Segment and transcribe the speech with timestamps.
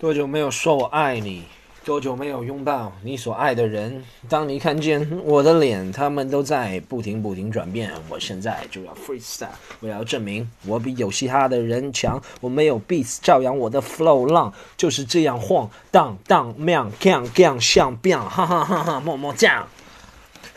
[0.00, 1.42] 多久没有说我爱你？
[1.84, 4.02] 多久没有拥抱你所爱的人？
[4.30, 7.92] 当你看见我的脸，他们都在不停不停转变。
[8.08, 9.48] 我现在就要 freestyle，
[9.80, 12.18] 我要证明我比有嘻哈的人强。
[12.40, 19.68] 我没有 beats，照样我的 flow 浪就是这样晃荡荡，喵 gang gang 像 bang 哈哈哈哈，么么酱。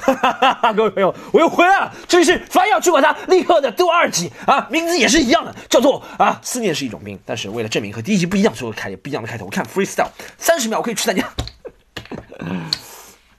[0.03, 0.73] 哈哈哈！
[0.73, 7.17] 各位朋友，我又回来了，这里是凡要去管他立刻的第二集啊，名字也是一样的，叫做啊，思念是一种病。
[7.25, 9.45] 但是为了证明和第一集不一样，所以我开不一样的开头。
[9.45, 11.29] 我看 freestyle 三十秒我可以去三家。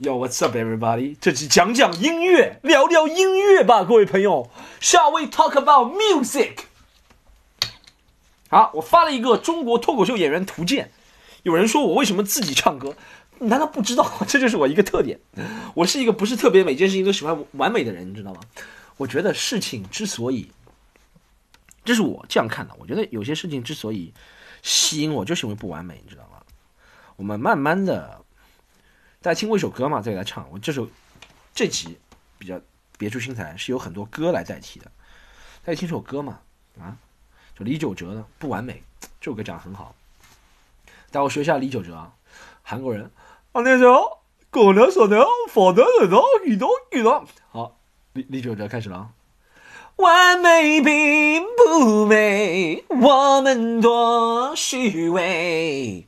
[0.00, 1.16] Yo, what's up, everybody？
[1.20, 4.51] 这集讲讲音乐，聊聊音乐吧，各位朋友。
[4.80, 6.56] Shall we talk about music？
[8.48, 10.90] 好，我发了一个中国脱口秀演员图鉴，
[11.42, 12.95] 有人说我为什么自己唱歌？
[13.44, 14.10] 你难道不知道？
[14.26, 15.20] 这就是我一个特点。
[15.74, 18.40] 我是一个不是特别每件事情都喜欢完美的人，你知道吗？
[18.96, 20.50] 我觉得事情之所以，
[21.84, 22.74] 这是我这样看的。
[22.78, 24.14] 我觉得有些事情之所以
[24.62, 26.40] 吸引我，就是因为不完美，你知道吗？
[27.16, 28.24] 我们慢慢的，
[29.20, 30.48] 大家听过一首歌嘛，再来唱。
[30.51, 30.88] 我这首
[31.52, 31.98] 这集
[32.38, 32.58] 比较
[32.96, 34.90] 别出心裁，是有很多歌来代替的。
[35.64, 36.40] 大家听首歌嘛？
[36.80, 36.96] 啊，
[37.58, 38.82] 就李玖哲的《不完美》
[39.20, 39.95] 这首歌讲的很好。
[41.10, 42.14] 带我学一下李玖哲啊，
[42.62, 43.10] 韩国人。
[43.55, 44.19] 啊，那时候
[44.51, 47.24] 可能说的否的很多许多许多。
[47.52, 47.77] 好，
[48.13, 49.10] 李李玖哲开始了。
[49.95, 56.05] 完美并不美，我们多虚伪。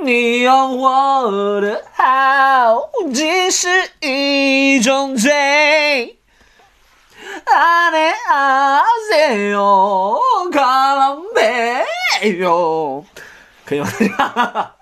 [0.00, 3.68] 你用我的好，竟是
[4.00, 6.20] 一种罪。
[7.46, 10.20] 阿内阿塞哟，
[10.52, 10.60] 卡
[10.94, 11.84] 拉梅
[12.38, 13.04] 哟，
[13.64, 13.88] 可以吗？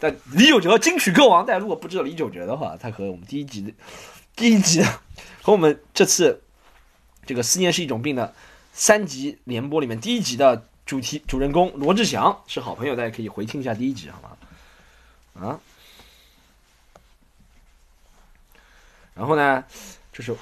[0.00, 3.72] 但李玖哲金曲歌王，大家如果不知道李玖哲的话，他和我们第一集的
[4.36, 4.80] 第一集
[5.42, 6.40] 和我们这次
[7.26, 8.32] 这个思念是一种病的
[8.72, 15.48] 三集联播里面第一集的主题主人公罗志祥是好朋友，大家可以回听一下第一集，好吗？
[15.48, 15.60] 啊，
[19.14, 19.64] 然后呢，
[20.12, 20.32] 就是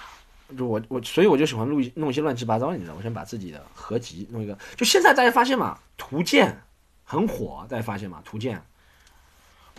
[0.56, 4.58] 就我我所以我就喜欢录弄一些乱七八糟，你知道，我想把自己的合集弄一个。
[4.76, 6.62] 就现在大家发现嘛，图鉴
[7.04, 8.20] 很火，大家发现吗？
[8.22, 8.62] 图鉴。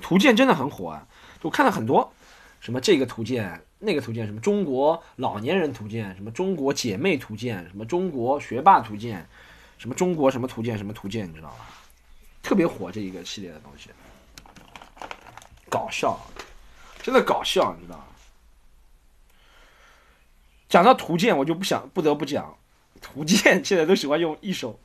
[0.02, 1.08] 图鉴真的很火啊！
[1.42, 2.14] 我看了很多，
[2.60, 9.28] 什么这个图鉴、那个图鉴，什么中国老年人图鉴，什么中国姐妹图鉴，什么中国学霸图鉴，
[9.78, 11.68] 什么中国什么图鉴什么图鉴，你知道吧？
[12.42, 13.90] 特别火这一个系列的东西，
[15.70, 16.20] 搞笑，
[17.02, 18.06] 真的搞笑，你知道吗？
[20.70, 22.58] 讲到图鉴，我就不想不得不讲，
[23.02, 24.80] 图鉴现在都喜欢用一首，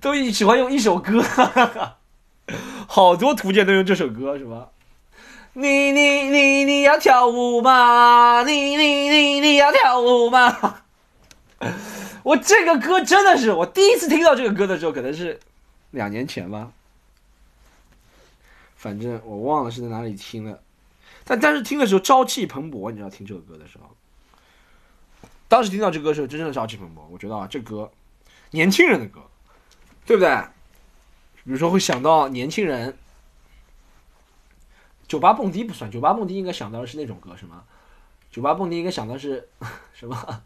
[0.00, 1.22] 都喜欢用一首歌。
[1.22, 1.98] 哈哈
[2.94, 4.68] 好多图鉴都用这首歌是吧？
[5.54, 8.44] 你你你你要跳舞吗？
[8.44, 10.76] 你你你你要跳舞吗？
[12.22, 15.40] 我这个歌真的是我第一次听到这个歌的时候，可能是
[15.90, 16.70] 两年前吧。
[18.76, 20.62] 反正我忘了是在哪里听的，
[21.24, 23.90] 但但是听的时候朝气蓬勃，你知道听这首歌的时候，
[25.48, 27.00] 当时听到这歌的时候，真正的朝气蓬勃。
[27.10, 27.90] 我觉得啊，这歌
[28.52, 29.20] 年轻人的歌，
[30.06, 30.30] 对不对？
[31.44, 32.96] 比如说会想到年轻人，
[35.06, 37.62] 酒吧蹦迪不算，酒吧蹦迪应该想到的是那种歌，什么？
[38.30, 39.48] 酒吧蹦迪应该想到是
[39.92, 40.42] 什么？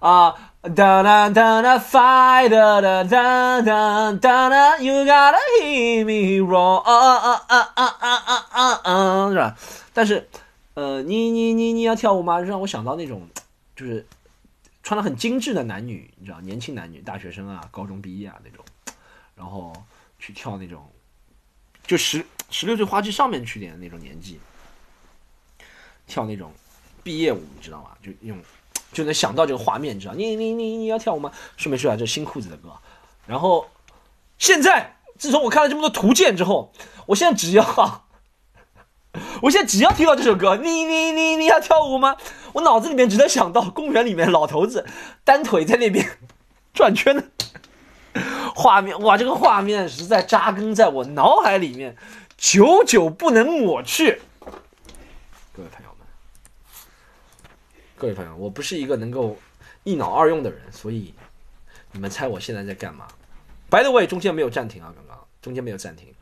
[0.00, 9.56] 啊哒哒哒哒 fight 哒哒哒哒哒哒，you gotta hear me roar 啊啊啊啊啊啊啊，是吧？
[9.94, 10.28] 但是，
[10.74, 12.40] 呃，你你你你要跳舞吗？
[12.40, 13.28] 让我想到那种，
[13.76, 14.04] 就是
[14.82, 18.64] 穿的很精致的男女，你知道，年轻男女，大学生啊，高中毕业啊那种，
[19.36, 19.72] 然后。
[20.22, 20.88] 去跳那种，
[21.84, 24.38] 就十十六岁花季上面去点的那种年纪，
[26.06, 26.52] 跳那种
[27.02, 27.90] 毕业舞，你知道吗？
[28.00, 28.38] 就用
[28.92, 30.14] 就能想到这个画面，你知道？
[30.14, 31.32] 你你你你要跳舞吗？
[31.56, 32.72] 顺便说下这新裤子的歌。
[33.26, 33.68] 然后
[34.38, 36.72] 现在，自从我看了这么多图鉴之后，
[37.06, 38.04] 我现在只要，
[39.42, 42.16] 我现在只要听到这首歌，你你你你要跳舞吗？
[42.52, 44.86] 我脑子里面只能想到公园里面老头子
[45.24, 46.16] 单腿在那边
[46.72, 47.24] 转圈的。
[48.54, 51.96] 画面哇，这个画面实在扎根在我脑海里面，
[52.36, 54.20] 久久不能抹去。
[55.52, 56.06] 各位朋友们，
[57.96, 59.38] 各位朋友，我不是一个能够
[59.84, 61.14] 一脑二用的人，所以
[61.92, 63.08] 你们猜我现在在干嘛
[63.70, 66.14] ？By the way，中间没有暂停啊，刚刚中间没有暂停。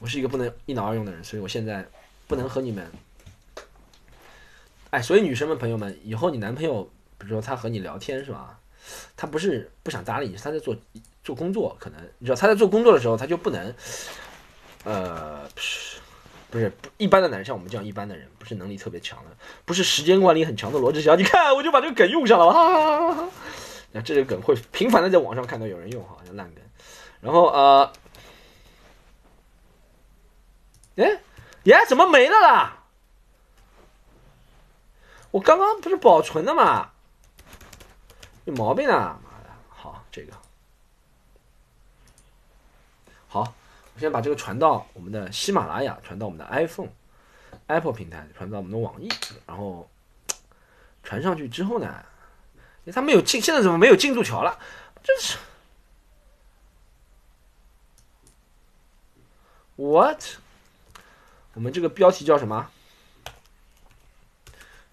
[0.00, 1.86] 我是一个不能一脑二用的人，所以我现在
[2.26, 2.90] 不能和你们。
[4.90, 6.84] 哎，所以女生们朋友们，以后你男朋友，
[7.18, 8.57] 比如说他和你聊天是吧？
[9.16, 10.76] 他不是不想搭理你，他在做
[11.22, 13.74] 做工作，可能你知道他在做工作的时候，他就不能，
[14.84, 15.98] 呃，不是
[16.50, 21.18] 不是一般的男人，像我们这样一般的人，不是能力特别强的，不是时间管理很强的罗志祥。
[21.18, 23.28] 你看，我就把这个梗用上了，哈哈哈哈！
[23.92, 26.62] 那这个梗会频繁的在网上看到有人用，哈，像烂梗。
[27.20, 27.92] 然后呃，
[31.64, 32.74] 耶，怎么没了啦？
[35.30, 36.92] 我刚刚不是保存的吗？
[38.48, 39.20] 有毛病啊！
[39.22, 40.32] 妈的，好，这个
[43.28, 43.52] 好，
[43.94, 46.88] 我先把这个传到我们的喜马拉雅，传到我们的 iPhone、
[47.66, 49.10] Apple 平台，传到我们的网易，
[49.46, 49.90] 然后
[51.02, 52.02] 传上去之后呢，
[52.90, 54.58] 它没有进，现在怎么没有进度条了？
[55.04, 55.36] 真是
[59.76, 60.24] ，what？
[61.52, 62.70] 我们这个标题叫什么？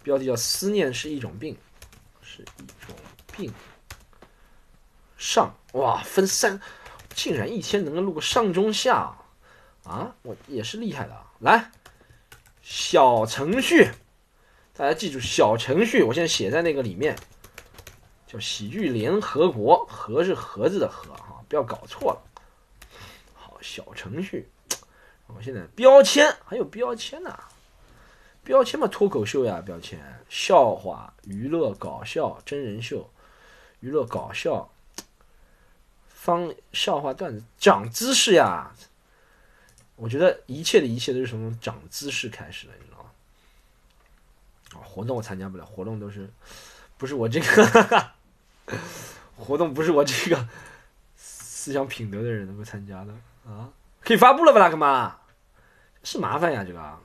[0.03, 1.57] 标题叫“思念是一种病”，
[2.21, 2.74] 是一
[3.35, 3.51] 病。
[5.17, 6.61] 上哇，分三，
[7.13, 9.15] 竟然一天能够录个上中下
[9.83, 10.15] 啊！
[10.23, 11.17] 我也是厉害的。
[11.39, 11.71] 来，
[12.61, 13.91] 小程序，
[14.73, 17.15] 大家记住小程序，我现在写在那个里面，
[18.27, 22.21] 叫喜剧联合国，盒是盒子的盒哈，不要搞错了。
[23.33, 24.49] 好，小程序，
[25.27, 27.37] 我现在标签还有标签呢。
[28.43, 29.99] 标签嘛，脱口秀呀，标签
[30.29, 33.09] 笑话、娱乐、搞笑、真人秀、
[33.85, 34.67] 娱乐、搞笑、
[36.07, 38.71] 方笑话段子、长姿势呀。
[39.95, 44.83] 我觉得一切的一切都是从长姿势开始的，你知道吗？
[44.83, 46.27] 活动我参加不了，活动都是
[46.97, 48.11] 不是我这个
[49.37, 50.49] 活动不是我这个
[51.15, 53.13] 思想品德的人能够参加的
[53.47, 53.69] 啊？
[54.01, 55.11] 可以发布了吧，大哥们？
[56.03, 56.99] 是麻烦呀，这个。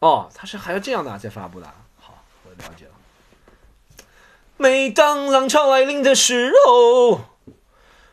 [0.00, 1.72] 哦，他是还要这样的再发布的。
[2.00, 2.97] 好，我了解了。
[4.60, 7.20] 每当浪潮来临的时候，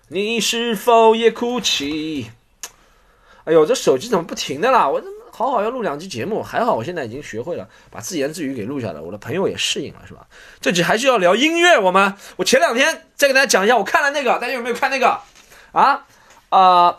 [0.09, 2.29] 你是否也哭泣？
[3.45, 4.87] 哎呦，这手机怎么不停的啦？
[4.87, 6.43] 我怎么好好要录两期节目？
[6.43, 10.27] 还好我现在已经学会了把自言自语给录下来，我的朋友也适应了，是吧？
[10.61, 12.13] 这集还是要聊音乐，我们。
[12.35, 15.19] 我前两天再给大家讲一下，我看了那个，大家有没有看那个？
[15.71, 16.05] 啊
[16.49, 16.97] 啊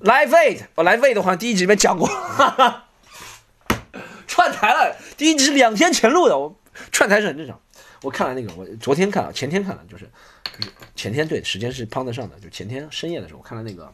[0.00, 2.08] ，Live Aid，我 Live Aid 好像第一集里面讲过。
[2.08, 2.84] 哈哈。
[4.26, 6.56] 串台了，第一集是两天前录的，我
[6.90, 7.60] 串台是很正常。
[8.02, 10.08] 我看了那个，我昨天看了，前天看了，就是
[10.94, 13.92] 前天对，时间是碰得上的，就前天深夜的时候我看了那个，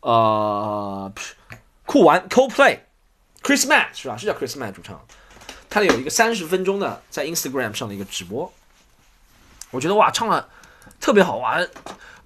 [0.00, 1.12] 呃，
[1.86, 4.16] 酷玩 CoPlay，Chris m a t 是吧？
[4.16, 5.04] 是叫 Chris m a t 主唱，
[5.70, 8.52] 他有一个三十分钟的在 Instagram 上的一个直播，
[9.70, 10.50] 我觉得哇，唱了
[11.00, 11.68] 特别好玩，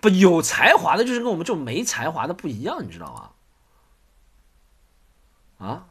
[0.01, 3.33] 不有才华的，就是跟我们这种没才华的不一样，你知道
[5.59, 5.67] 吗？
[5.67, 5.87] 啊？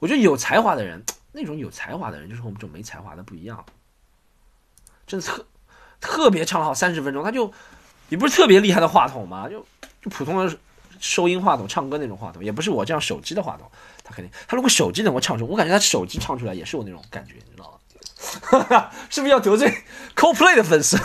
[0.00, 1.04] 我觉得有才华的人，
[1.38, 3.64] 那种有才华的人，就是和我们这种没才华的不一样。
[5.06, 5.46] 真的特
[6.00, 7.52] 特别唱好三十分钟，他就
[8.08, 9.64] 也不是特别厉害的话筒嘛，就
[10.02, 10.58] 就普通的
[11.00, 13.70] 收音话筒，唱歌那种话筒，也不是我这样手机的话筒。
[14.04, 18.90] 他肯定，他如果手机能够唱出，我感觉他手机唱出来也是有那种感觉，你知道吗？
[19.08, 19.84] 是不是要得罪
[20.16, 20.98] CoPlay 的粉丝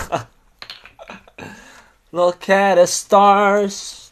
[2.11, 4.07] ？Look at the stars,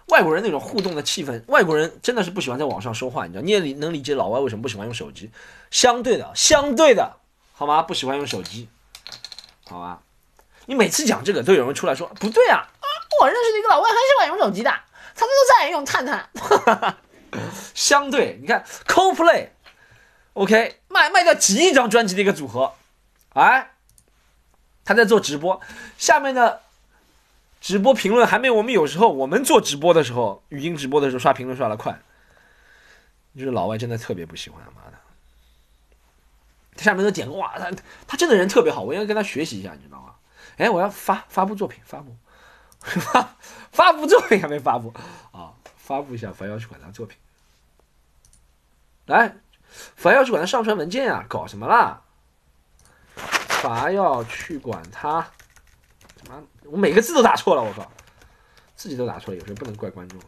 [0.07, 3.41] 外国人那种互动的气氛，外国人真的是不喜欢在网上说话，你知道？
[3.43, 5.29] 你也理能理解老外为什么不喜欢用手机？
[5.71, 7.17] 相对的，相对的，
[7.51, 7.81] 好吗？
[7.81, 8.69] 不喜欢用手机，
[9.65, 10.01] 好吧？
[10.65, 12.87] 你每次讲这个，都有人出来说不对啊啊！
[13.21, 14.71] 我认识的一个老外很喜欢用手机的，
[15.13, 16.97] 他们都在用探探。
[17.75, 19.49] 相对，你看 CoPlay。
[20.33, 22.73] OK，卖卖掉几亿张专辑的一个组合，
[23.33, 23.71] 哎，
[24.85, 25.59] 他在做直播，
[25.97, 26.61] 下面的
[27.59, 31.99] 直播评论还没我们有时候我们做直播的时候，语音直播的时候刷评论刷的快，
[33.35, 34.97] 就是老外真的特别不喜欢，妈的，
[36.75, 37.71] 他下面都点哇，他
[38.07, 40.15] 他真的人特别好，我应该跟他学习一下，你知道吗？
[40.57, 42.15] 哎，我要发发布作品，发布
[42.79, 43.35] 发
[43.71, 44.93] 发布作品还没发布
[45.31, 47.17] 啊，发布一下凡要去管他作品，
[49.07, 49.37] 来。
[49.95, 52.03] 凡要去管他上传文件啊，搞什么啦？
[53.63, 55.21] 凡要去管他，
[56.21, 56.43] 什么？
[56.65, 57.89] 我每个字都打错了，我靠，
[58.75, 60.19] 自己都打错了，有时候不能怪观众。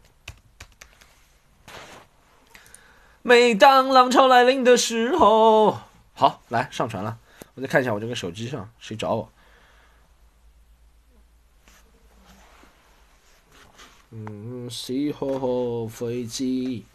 [3.20, 5.78] 每当浪潮来临的时候，
[6.14, 7.18] 好，来上传了，
[7.54, 9.30] 我再看一下我这个手机上谁找我。
[14.12, 16.86] 嗯，是何飞机？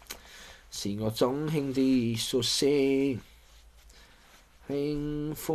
[0.72, 3.20] 是我中心的苏醒。
[4.68, 5.54] 清風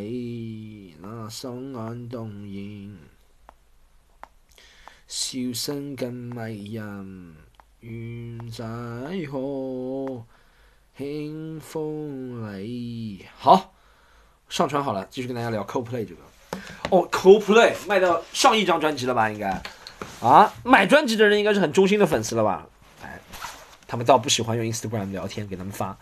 [0.00, 2.96] 裏那雙眼动人，
[5.06, 7.36] 笑声更迷人，
[7.80, 8.64] 願在
[9.30, 10.24] 何
[10.96, 13.26] 清風裏。
[13.36, 13.74] 好，
[14.48, 16.22] 上传好了，继续跟大家聊 Coldplay 这个。
[16.90, 19.28] 哦，Coldplay 卖到上亿张专辑了吧？
[19.30, 19.62] 应该
[20.20, 22.66] 啊，买专辑的人应该是很忠心的粉丝了吧？
[23.02, 23.20] 哎，
[23.86, 25.96] 他们倒不喜欢用 Instagram 聊天，给他们发。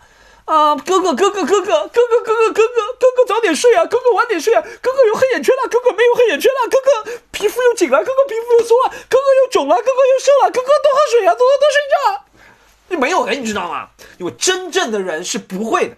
[0.45, 12.25] 啊，哥哥，哥哥，哥哥，哥哥，哥哥，哥哥，哥哥早点睡啊，哥哥晚点睡啊，哥哥有黑眼圈了，哥哥没有黑眼圈了，哥哥皮肤又紧了，哥哥皮肤又松了，哥哥又肿了，哥哥又瘦了，哥哥多喝水啊，多多多睡觉。
[12.89, 13.89] 你没有人，你知道吗？
[14.17, 15.95] 因为真正的人是不会的。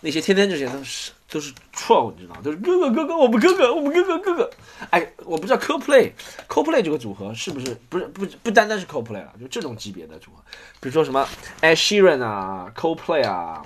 [0.00, 2.42] 那些天天这些都是都是錯誤，你知道嗎？
[2.42, 4.50] 都是哥哥，哥哥，我们哥哥，我们哥哥，哥哥。
[4.90, 10.42] 哎，我不知道 CoPlay，CoPlay 这个组合是不是不是不不单单是 CoPlay 了，就这种级别的组合，
[10.80, 11.28] 比如说什麼
[11.62, 13.62] Ed Sheeran 啊，CoPlay 啊。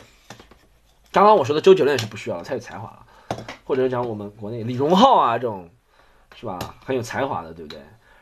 [1.10, 3.06] 刚刚我说的周杰伦是不需要了，太有才华了。
[3.64, 5.70] 或者讲我们国内李荣浩啊，这种
[6.38, 7.80] 是吧，很有才华的，对不对？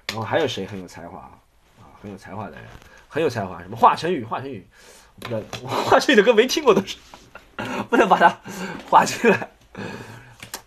[0.08, 1.88] 然后还有谁很有才华啊？
[2.00, 2.64] 很有才华的人，
[3.08, 4.68] 很有才华，什么华晨宇，华晨宇，
[5.16, 6.96] 我不知道， 华晨宇的歌没听过都是，
[7.90, 8.38] 不能把他
[8.88, 9.48] 划进来。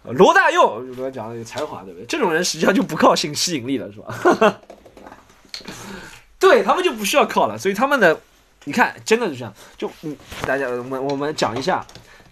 [0.04, 2.06] 罗大佑，我剛才講的有才华，对不对？
[2.06, 4.60] 这种人实际上就不靠性吸引力了，是吧？
[6.40, 8.20] 对他们就不需要靠了，所以他们的，
[8.66, 9.54] 你看，真的是这样。
[9.78, 11.86] 就嗯，大家我们我们讲一下。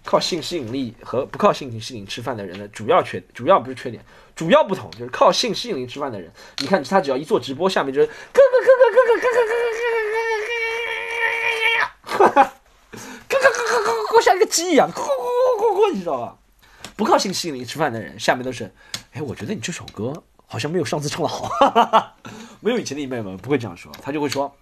[0.06, 4.04] 靠性吸引力和不靠性吸引力吃饭的人的主要缺，主要不是缺点，
[4.36, 10.28] 主要不同就是靠性吸引力吃饭的人，你看他只要一做直播，下面就是咯咯咯咯咯咯咯咯咯咯咯
[12.12, 12.52] 咯咯咯，哈哈，咯咯
[14.14, 16.36] 咯咯咯像一个鸡一樣，咯咯咯咯，你知道吧？
[16.96, 18.72] 不靠性吸引力吃饭的人，下面都是，
[19.12, 22.14] 哎，我觉得你这首歌好像没有上次唱的好，哈哈哈，
[22.60, 24.54] 沒有以前的一妹们不会这样说，他就会说，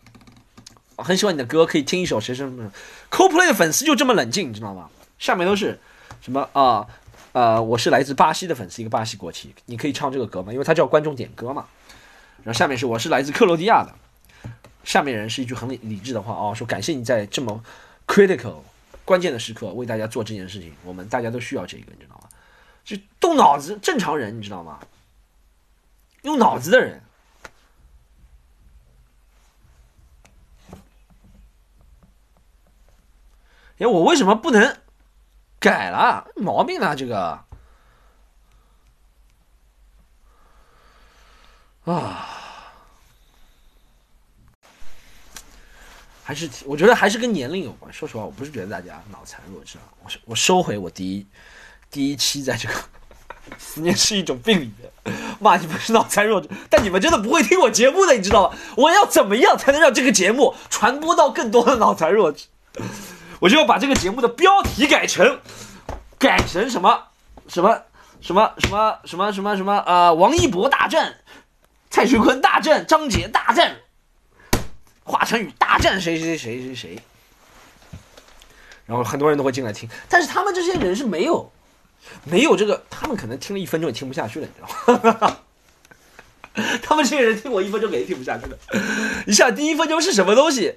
[0.96, 2.72] 我很喜欢你的歌，可以听一首谁什麼什麼
[3.10, 4.88] ，Coldplay 的粉丝就这么冷静，你知道吗？
[5.18, 5.78] 下面都是
[6.20, 6.86] 什么啊？
[7.32, 10.52] 呃，我是来自巴西的粉丝，一个巴西国旗，你可以唱这个歌吗？
[10.52, 11.66] 因为他叫观众点歌嘛。
[12.42, 13.94] 然后下面是我是来自克罗地亚的，
[14.84, 17.62] 下面人是一句很理理智的话哦，说感谢你在这么
[18.06, 18.56] critical
[19.04, 22.28] 关键的时刻为大家做这件事情，我们大家都需要这个，你知道吗？
[22.84, 24.80] 就动脑子，正常人你知道吗？
[26.22, 27.02] 用脑子的人，
[33.78, 34.78] 哎，我为什么不能？
[35.60, 37.44] 改了毛病了，这个
[41.84, 42.31] 啊，
[46.22, 47.92] 还是我觉得还是跟年龄有关。
[47.92, 51.26] 说实话，我不是觉得大家脑残弱智啊，我我收回我第一
[51.90, 52.74] 第一期在这个
[53.58, 58.56] 思念是一种病裡面罵你们是脑残弱智，但你们真的不会听我节目的，你知道吗？
[58.76, 62.46] 我要怎么样才能让这个节目传播到更多的脑残弱智？
[63.40, 65.40] 我就要把这个节目的标题改成，
[66.16, 67.08] 改成什么，
[67.48, 67.82] 什么，
[68.20, 71.16] 什么，什么，什么，什么，什么，呃，王一博大战，
[71.90, 73.78] 蔡徐坤大战张杰大战，
[75.04, 76.98] 华晨宇大战谁谁谁谁谁，
[78.86, 81.50] 然后很多人都会进来听，但是他们这些人是没有，
[82.24, 84.68] 没有这个，他们可能听了一分钟也听不下去了，你知道
[85.20, 85.38] 嗎？
[86.82, 88.58] 他们这些人听我一分钟肯定听不下去的，
[89.26, 90.76] 你想第一分钟是什么东西？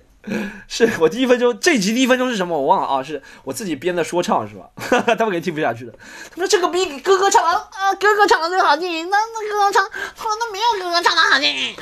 [0.68, 2.58] 是我第一分钟这集第一分钟是什么？
[2.60, 4.68] 我忘了啊，是我自己编的说唱是吧？
[4.80, 5.92] 他们肯定听不下去的。
[6.32, 9.08] 他們說這個比哥哥唱的啊，哥哥唱的最好听。
[9.12, 11.76] 那那哥哥唱，他們都没有哥哥唱的好聽。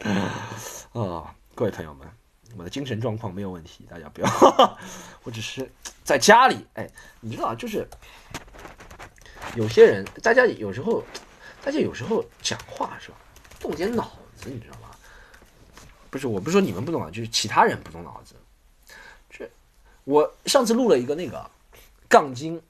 [0.96, 2.08] 啊，各位朋友们，
[2.56, 4.78] 我的精神状况没有问题，大家不要。
[5.24, 5.70] 我只是
[6.02, 6.88] 在家里，哎，
[7.20, 7.86] 你知道，就是
[9.54, 11.04] 有些人，大家有时候，
[11.62, 13.16] 大家有时候讲话是吧，
[13.60, 14.88] 动点脑子，你知道吗？
[16.08, 18.34] 不是，我不是说你们不懂啊，就是其他人不动脑子。
[19.28, 19.46] 这
[20.04, 21.50] 我上次录了一个那个
[22.08, 22.62] 杠精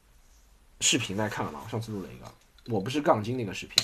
[0.80, 1.60] 视频，大家看了吗？
[1.64, 3.76] 我上次录了一个，我不是杠精那个视频。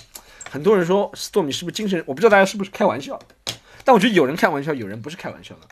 [0.51, 2.03] 很多人说 Stormy 是不是精神？
[2.09, 3.17] 我不知道大家是不是开玩笑，
[3.85, 5.69] 但我觉得有人开玩笑，有人不是开玩笑的，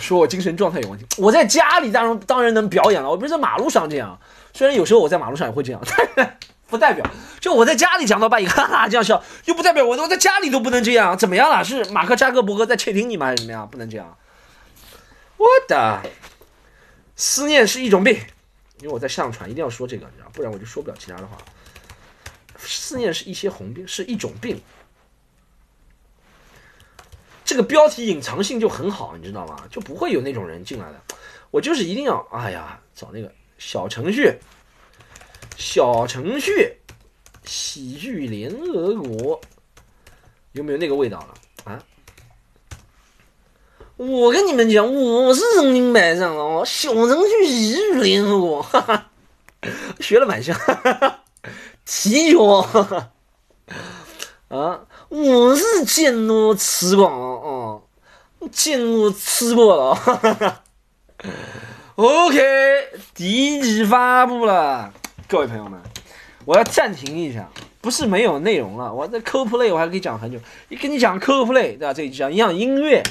[0.00, 1.06] 说我精神状态有问题。
[1.18, 4.18] 我在家里当然當然能表演了，我不是在马路上这样，
[4.52, 5.80] 虽然有时候我在马路上也会这样，
[6.14, 6.32] 但 是
[6.68, 7.04] 不代表
[7.40, 11.64] 就我在家里讲到半夜哈哈这样笑，又不代表我我在家里都不能这样，怎么样了？
[11.64, 13.26] 是马克扎克伯格在窃听你吗？
[13.26, 13.68] 还是怎么样？
[13.70, 14.16] 不能这样。
[15.36, 16.02] 我的
[17.14, 18.14] 思念是一种病，
[18.80, 21.38] 因为我在上传一定要说这个，你知道，不然我就说不了其他的话。
[22.58, 24.60] 思念是一些红病，是一种病。
[27.46, 29.56] 这个标题隐藏性就很好，你知道吗？
[29.70, 31.00] 就不会有那种人进来的。
[31.52, 34.36] 我就是一定要，哎呀，找那个小程序。
[35.56, 36.76] 小程序，
[37.44, 39.40] 喜剧联合国，
[40.52, 41.34] 有没有那个味道了
[41.64, 41.82] 啊？
[43.96, 49.10] 我跟你们讲，我是人民百长哦，小程序喜剧联合国，哈哈，
[50.00, 51.24] 学了蛮像，哈哈，
[51.86, 53.12] 提脚，哈哈，
[54.48, 57.82] 啊，我是见多吃广哦，
[58.50, 60.62] 见过吃过了，哈 哈
[61.94, 64.92] ，OK，第一集发布了，
[65.28, 65.80] 各位朋友们，
[66.44, 67.48] 我要暂停一下，
[67.80, 71.94] 不是没有内容了，我这 CoPlay 我还可以讲很久，一跟你讲 CoPlay 对吧？
[71.94, 73.02] 这一集讲讲音乐。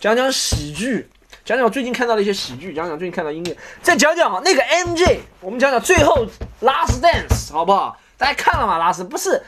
[0.00, 1.08] 讲讲喜剧，
[1.44, 6.26] 讲讲我最近看到的一些喜剧，讲讲最近看到音乐，再讲讲那个 MJ，我们讲讲最后
[6.60, 7.96] Last Dance 好不好？
[8.18, 8.78] 大家看了吗？
[8.78, 9.40] 拉斯不是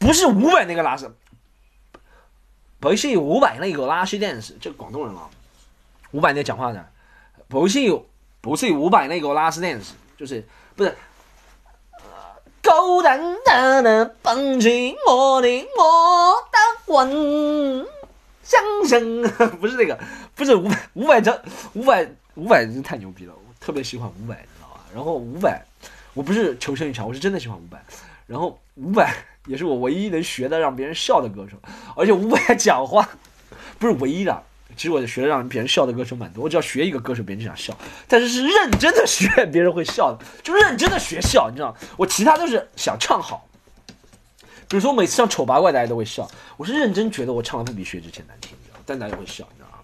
[0.00, 1.08] 不是五百那个拉斯，
[2.82, 5.30] 不是五百那个 Last Dance，这个广东人啊，
[6.10, 6.84] 五百那讲话的，
[7.46, 7.78] 不是
[8.40, 10.92] 不是五百那个 Last Dance，就是不是
[12.60, 15.48] 高登登的蹦起我的
[15.78, 16.58] 我的
[16.92, 17.86] 魂。
[18.42, 19.22] 相声
[19.60, 19.96] 不是那个，
[20.34, 21.38] 不是五百五百张
[21.74, 24.80] 五百五百真太牛逼了，我特别喜欢五百，你知道吧？
[24.92, 25.64] 然后五百，
[26.14, 27.80] 我不是求生欲强，我是真的喜欢五百。
[28.26, 29.14] 然后五百
[29.46, 31.56] 也是我唯一能学的让别人笑的歌手，
[31.96, 33.08] 而且五百讲话
[33.78, 34.42] 不是唯一的，
[34.76, 36.44] 其实我学的让别人笑的歌手蛮多。
[36.44, 41.76] 我只要学一个歌手，别人就想笑，但是是认真的学，别人会笑的，就认真的学笑，你知道？
[41.96, 43.48] 我其他都是想唱好。
[44.68, 46.26] 比如说，我每次唱丑八怪，大家都会笑。
[46.56, 49.78] 我是认真觉得我唱的不比薛之谦难听，你知道但大家会笑，你知道吗？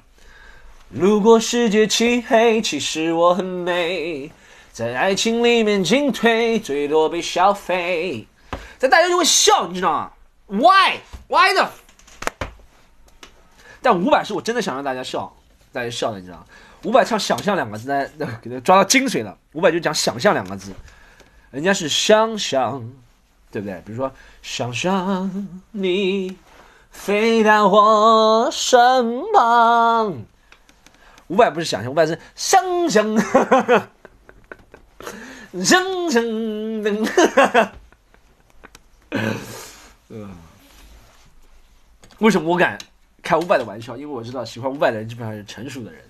[0.89, 4.31] 如果世界漆黑，其实我很美，
[4.73, 8.27] 在爱情里面进退，最多被消费。
[8.79, 10.11] 但大家就会笑，你知道吗
[10.47, 11.71] ？Why？Why 的？
[13.83, 15.35] 但五百是我真的想让大家笑，
[15.73, 16.45] 大家笑的，你知道吗？
[16.85, 19.37] 伍佰唱“想象”两个字，大家给他抓到精髓了。
[19.53, 20.73] 五百就讲“想象”两个字，
[21.51, 22.89] 人家是想象。
[23.51, 23.83] 对不对？
[23.87, 26.37] 比如说，想象你
[26.91, 30.23] 飞到我身旁。
[31.29, 33.17] 五百不是想象，五百是想象。
[35.65, 36.23] 想象
[36.83, 37.73] 的。
[40.09, 40.37] 嗯，
[42.19, 42.79] 为什么我敢
[43.23, 43.97] 开五百的玩笑？
[43.97, 46.05] 因为我知道喜欢五百的人基本上是成熟的人。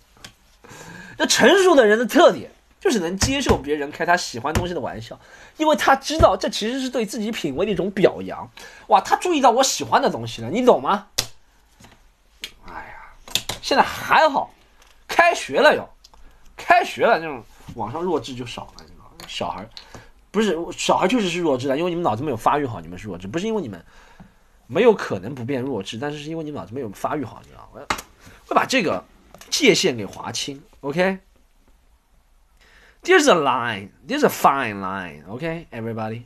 [1.16, 2.50] 这成熟的人的特点。
[2.80, 5.18] 就是能接受别人开他喜欢东西的玩笑，
[5.56, 8.48] 因为他知道这其实是对自己品味的一种表扬。
[8.86, 11.08] 哇，他注意到我喜欢的东西了，你懂吗？
[12.68, 14.54] 哎呀，现在还好，
[15.08, 15.88] 开学了又，
[16.56, 17.42] 开学了，那种
[17.74, 19.26] 网上弱智就少了，你知道？
[19.26, 19.68] 小孩，
[20.30, 23.84] 不是小孩，确实是弱智的，因为你们脑子没有发育好，你们是弱智，不是因为你们
[24.66, 27.68] 没有可能不变弱智，但是是因为你们脑子没有发育好，你知道吗？
[27.72, 27.86] 我要
[28.46, 29.04] 会把这个
[29.50, 31.18] 界限给划清，OK。
[33.02, 33.90] There's a line.
[34.06, 36.24] There's a fine line, OK, everybody？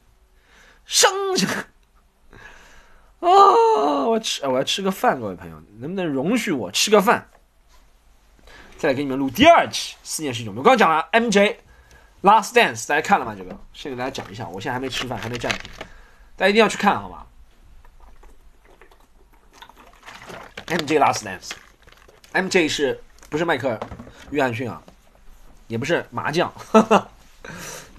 [0.84, 1.10] 生
[3.20, 3.26] 啊！
[4.06, 7.28] 我吃，我要吃个饭，各位朋友，能不能容许我吃个饭？
[8.78, 10.62] 再来给你们录第二期《思念是一种病》。
[10.64, 11.56] 我刚刚讲了 MJ
[12.22, 13.34] Last Dance，大家看了吗？
[13.36, 14.48] 这个先给大家讲一下。
[14.48, 15.70] 我现在还没吃饭，还没暂停，
[16.36, 17.26] 大家一定要去看，好吗
[20.66, 23.76] ？MJ Last Dance，MJ 是不是迈克尔·
[24.30, 24.80] 约翰逊啊？
[25.66, 26.52] 也不是麻将，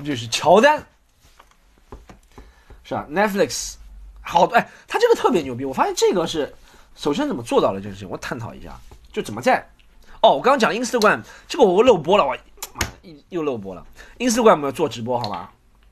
[0.06, 0.86] 就是乔丹，
[2.84, 3.76] 是吧？Netflix
[4.22, 5.66] 好哎，他这个特别牛逼。
[5.66, 6.54] 我发现这个是
[6.96, 8.80] 首先怎么做到了这个事情，我探讨一下，
[9.12, 9.68] 就怎么在
[10.22, 12.38] 哦，我刚刚讲 Instagram 这个我漏播了，我
[12.74, 13.86] 妈的又又漏播了。
[14.20, 15.50] Instagram 要做直播好吗？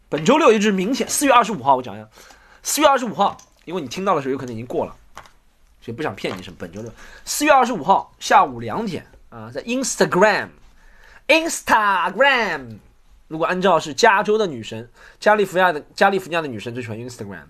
[0.10, 2.08] 本周六也就是明天四月二十五号，我讲一下，
[2.64, 4.96] 四月二十五号，因为你听到的时候有可能已经过了，
[5.82, 6.58] 所以不想骗你什么。
[6.60, 6.92] 本周六
[7.24, 10.50] 四月二十五号下午两点啊，在 Instagram。
[11.28, 12.80] Instagram，
[13.30, 17.46] 如果按照是加州的女生，加利福亚的加利福尼亚的女生最喜欢 Instagram，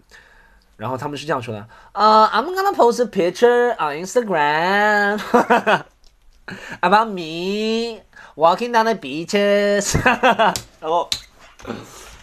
[0.78, 5.20] 然后他们是这样说的：呃，I'm gonna post a picture on Instagram
[6.82, 8.04] about me
[8.36, 9.98] walking down the beaches。
[10.80, 11.10] 然后，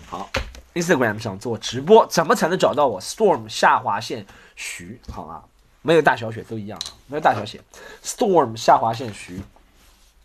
[0.09, 0.31] 好
[0.75, 5.45] ，Instagram 上做直播，怎么才能找到我？Storm 下划线徐，好吗？
[5.83, 7.61] 没有大小写都一样，没有大小写
[8.03, 9.41] ，Storm 下划线徐。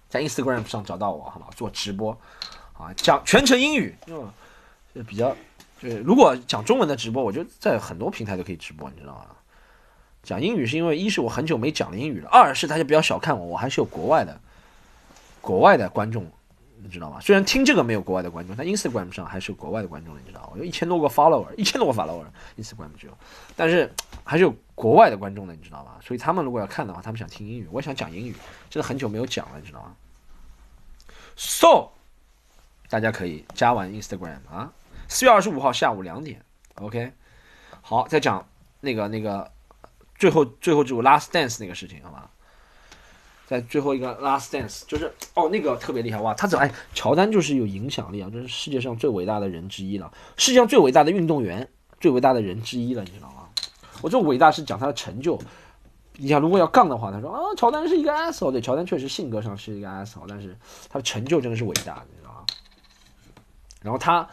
[0.09, 1.47] 在 Instagram 上找到我，好吗？
[1.55, 2.15] 做直播，
[2.73, 4.31] 啊，讲全程英语，嗯，
[4.93, 5.35] 就比较，
[5.81, 9.25] 就是如果讲中文的直播，我觉得在很多平台都可以直播，你知道吗？
[10.21, 14.39] 讲英语是因为一是我很久没讲英语了，二是大家不要小看我，我还是有国外的，
[15.43, 16.25] 国外的观众，
[16.77, 17.19] 你知道吗？
[17.19, 23.17] 虽然听这个没有国外的观众，但 Instagram 上还是有国外的观众，你知道吗有一千多个 follower， 一千多个 follower，Instagram 只有，
[23.57, 25.97] 但是还是有国外的观众的，你知道吗？
[26.01, 28.33] 所以他们如果要看的话，他们想听英语，我想讲英语，
[28.69, 29.93] 真的很久没有讲了，你知道吗
[31.35, 31.89] ？So，
[32.89, 34.71] 大家可以加完 Instagram 啊，
[35.09, 36.41] 四月二十五号下午两点
[36.75, 37.11] ，OK。
[37.81, 38.47] 好，再讲
[38.79, 39.51] 那个那个
[40.15, 42.29] 最后最后这个 Last Dance 那个事情，好吧？
[43.53, 53.47] 在最后一个 Last Dance，就是哦那个特别厉害哇，他怎么哎乔丹就是有影响力啊，就是世界上最伟大的人之一了，世界上最伟大的运动员，最伟大的人之一了，你知道吗？
[54.01, 55.39] 我这伟大是讲他的成就。
[56.15, 60.57] 你想如果要杠的话，他说啊，乔丹是一个 asshole，对，乔丹确实性格上是一个 asshole，但是
[60.89, 62.45] 他的成就真的是伟大，你知道吗？
[63.83, 64.27] 然后他。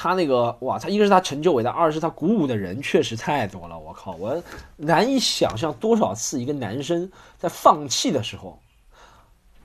[0.00, 3.76] 他那个哇，他一个是他成就伟大，二是他鼓舞的人确实太多了。
[3.76, 4.40] 我靠，我
[4.76, 8.60] 难以想象多少次一个男生在放弃的时候，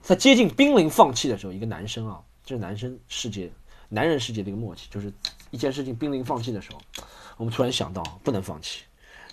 [0.01, 3.47] 在接近濒临放弃的时候，一个男生啊，这是男生世界、
[3.89, 5.13] 男人世界的一个默契，就是
[5.51, 6.81] 一件事情濒临放弃的时候，
[7.37, 8.81] 我们突然想到不能放弃。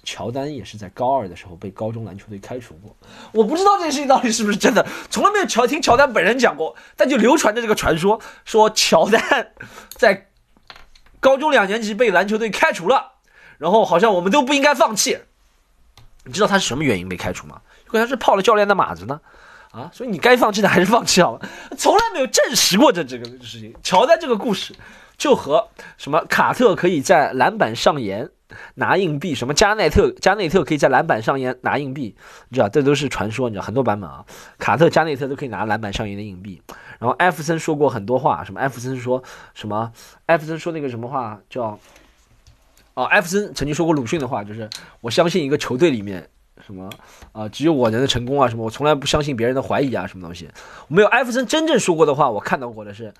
[0.02, 2.94] 乔丹也是在高二的时候被高中篮球队开除过，
[3.32, 9.54] 我不知道这件事情到底是不是真的，从来没有乔听乔丹本人讲过，但就流传着这个传说，说乔丹
[9.88, 10.26] 在。
[11.20, 13.12] 高中两年级被篮球队开除了，
[13.58, 15.18] 然后好像我们都不应该放弃。
[16.24, 17.60] 你知道他是什么原因被开除吗？
[17.86, 19.20] 可能是泡了教练的马子呢，
[19.72, 21.48] 啊，所以你该放弃的还是放弃好了。
[21.76, 23.74] 从来没有证实过这这个事情。
[23.82, 24.74] 乔丹这个故事
[25.18, 28.28] 就和什么卡特可以在篮板上沿
[28.74, 32.14] 拿硬币，什么加内特加内特可以在篮板上沿拿硬币，
[32.48, 34.24] 你知道这都是传说，你知道很多版本啊。
[34.58, 36.60] 卡特加内特都可以拿篮板上沿的硬币。
[36.98, 39.22] 然后艾弗森说过很多话，什么艾弗森说
[39.54, 39.92] 什么？
[40.26, 41.78] 艾弗森说那个什么话叫？
[42.94, 44.68] 哦，艾弗森曾经说过鲁迅的话，就是
[45.00, 46.28] 我相信一个球队里面
[46.66, 46.90] 什么
[47.32, 50.48] 啊，只有我能成功啊，什么我从来不相信别人的怀疑啊，什么东西？
[50.88, 53.14] 没有艾弗森真正说过的话，我看到过的是。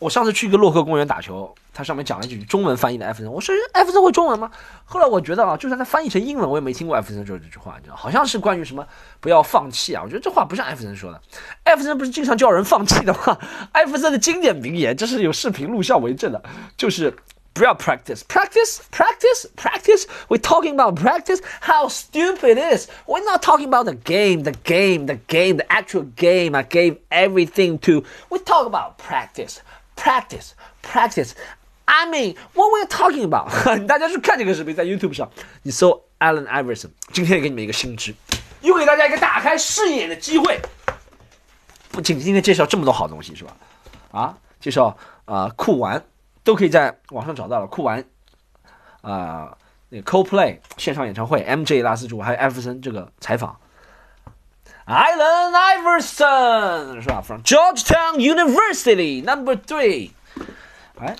[0.00, 4.50] 我上次去一个洛克公园打球，他上面讲了一句中文翻译的艾弗森，我说艾弗森会中文吗？
[4.86, 8.86] 后来我觉得啊，就算他翻译成英文，我也没听过艾弗森说这句话，你知道，好像是关于什么
[9.20, 10.02] 不要放弃啊。
[10.02, 11.20] 我觉得这话不像艾弗森说的，
[11.64, 13.38] 艾弗森不是经常叫人放弃的吗？
[13.72, 16.42] 艾弗森的经典名言，这是有视频录像为证的，
[16.78, 17.14] 就是
[17.52, 20.04] 不要 practice practice practice practice。
[20.28, 21.40] We're talking about practice.
[21.60, 22.88] How stupid it is.
[23.06, 26.56] We're not talking about the game, the game, the game, the actual game.
[26.56, 28.02] I gave everything to.
[28.30, 29.60] We talk about practice.
[30.00, 31.34] Practice, practice.
[31.84, 33.50] I mean, what we're talking about？
[33.86, 35.30] 大家去看这个视频，在 YouTube 上，
[35.62, 36.90] 你搜 Allen Iverson。
[37.12, 38.14] 今天也给你们一个新知，
[38.62, 40.58] 又给大家一个打开视野的机会。
[41.90, 43.56] 不仅今天介绍这么多好东西，是吧？
[44.12, 46.02] 啊，介绍啊，酷玩
[46.42, 47.66] 都可以在网上找到了。
[47.66, 48.02] 酷玩
[49.02, 49.54] 啊，
[49.90, 53.60] 那个 CoPlay 线上演唱会，MJ 拉斯主，还有艾弗森这个采访。
[54.86, 60.10] Allen Iverson 是吧？From Georgetown University, Number Three。
[60.98, 61.16] 哎，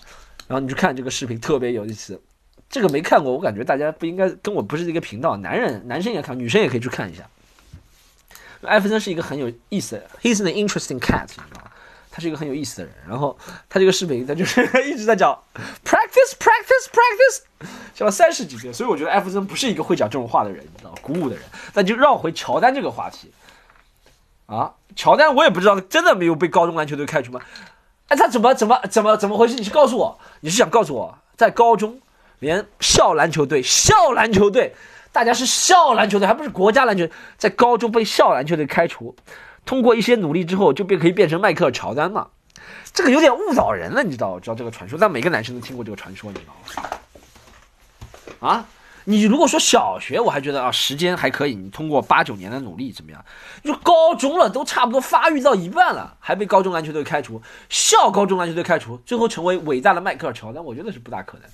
[0.47, 2.21] 然后你去看这个视频，特别有意思。
[2.69, 5.37] 这个没看过，我感觉大家不应该跟我不是一个频道。
[5.39, 7.25] 男人、男生也看，女生也可以去看一下。
[8.63, 11.71] 艾弗森是一个很有意思的，He's an interesting cat，你知道吗？
[12.13, 12.95] 他是一个很有意思的人。
[13.09, 15.33] 然后他这个视频，他就是 一直在讲
[15.85, 18.75] practice, practice, practice，讲了三十几遍。
[18.75, 20.95] 所以我觉得艾弗森不是一个会讲这种话的人，你知道？
[21.01, 21.45] 鼓舞的人。
[21.73, 23.33] 那就绕回乔丹这个话题。
[24.51, 27.41] 啊，乔丹，我也不知道，真的没有被高中篮球队开除吗？
[28.09, 29.55] 哎，他怎么怎么怎么怎么回事？
[29.55, 32.01] 你是告诉我，你是想告诉我，在高中
[32.41, 34.75] 连校篮球队、校篮球队，
[35.13, 37.09] 大家是校篮球队，还不是国家篮球，
[37.39, 39.15] 在高中被校篮球队开除，
[39.65, 42.27] 通过一些努力之后，就变可以变成迈克尔乔丹嘛？
[42.93, 44.41] 这个有点误导人了，你知道？
[44.41, 46.83] 知道这个传说，但每个男生都听过这个传说，你知道
[48.41, 48.49] 吗？
[48.49, 48.67] 啊？
[49.05, 53.25] 你如果说小学，我还觉得啊，时间还可以，你通过八九年的努力怎么样？
[53.65, 61.49] 就高中了，都差不多发育到一半了，还被高中篮球队开除，校高中篮球队开除，最后成为伟大的迈克尔乔丹，我觉得是不大可能。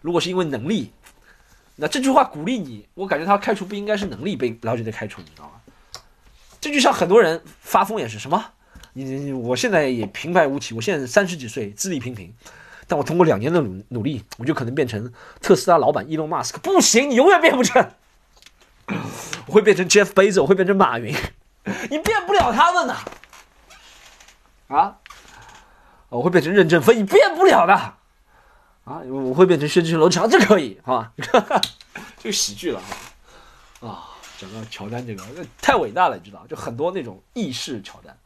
[0.00, 0.92] 如果是因为能力，
[1.76, 5.52] 那这句话鼓励你，我感觉他开除不应该是能力被篮球队开除，你知道吗？
[6.60, 8.44] 这就像很多人发疯也是什么？
[8.92, 12.34] 你你我现在也平白无奇，我现在三十几岁，资历平平。
[12.90, 16.58] 但我通过两年的努努力，我就可能变成特斯拉老板伊隆马斯克。
[16.58, 17.88] 不行，你永远变不成。
[19.46, 21.14] 我会变成 Jeff Bezos，我会变成马云，
[21.88, 22.96] 你变不了他们的。
[24.66, 24.98] 啊，
[26.08, 27.74] 我会变成任正非，你变不了的。
[28.82, 31.12] 啊，我会变成薛之谦、罗志祥，这可以，好吧？
[32.18, 32.82] 这个喜剧了
[33.80, 34.08] 啊！
[34.36, 35.22] 讲到乔丹这个，
[35.62, 36.44] 太伟大了，你知道？
[36.48, 38.16] 就很多那种意式乔丹，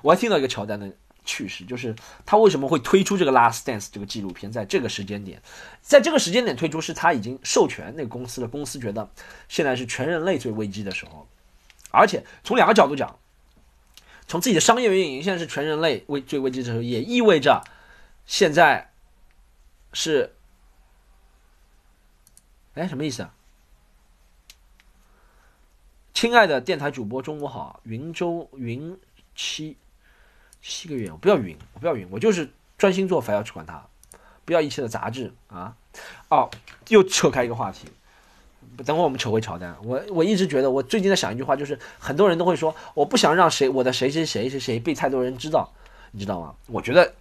[0.00, 0.90] 我还听到一个乔丹的。
[1.24, 1.94] 趣事就是
[2.26, 5.42] 他为什么会推出这个《Last Dance》这个纪录片，在这个时间点，
[5.80, 8.46] 在这个时间点推出，是他已经授权那个公司的。
[8.46, 9.10] 公司觉得
[9.48, 11.26] 现在是全人类最危机的时候，
[11.90, 13.18] 而且从两个角度讲，
[14.26, 17.64] 从自己的商业运营，现在是全人类危最危机的时候，也意味着
[18.26, 18.92] 现在
[19.92, 20.36] 是，
[22.74, 23.34] 哎，什么意思啊？
[26.12, 28.98] 亲爱的电台主播，中午好，云州云
[29.34, 29.78] 七。
[30.66, 33.84] 七个月，我不要云，我不要云，我就是专心做，反要去管它，
[34.46, 35.76] 不要一切的杂质啊！
[36.30, 36.50] 哦，
[36.88, 37.86] 又扯开一个话题，
[38.84, 39.76] 等会我们扯回乔丹。
[39.84, 45.70] 我我一直觉得，我最近在想一句话，就是很多人都会说，我不想让谁我的谁谁谁谁谁被太多人知道，
[46.12, 46.54] 你知道吗？
[46.68, 47.12] 我觉得，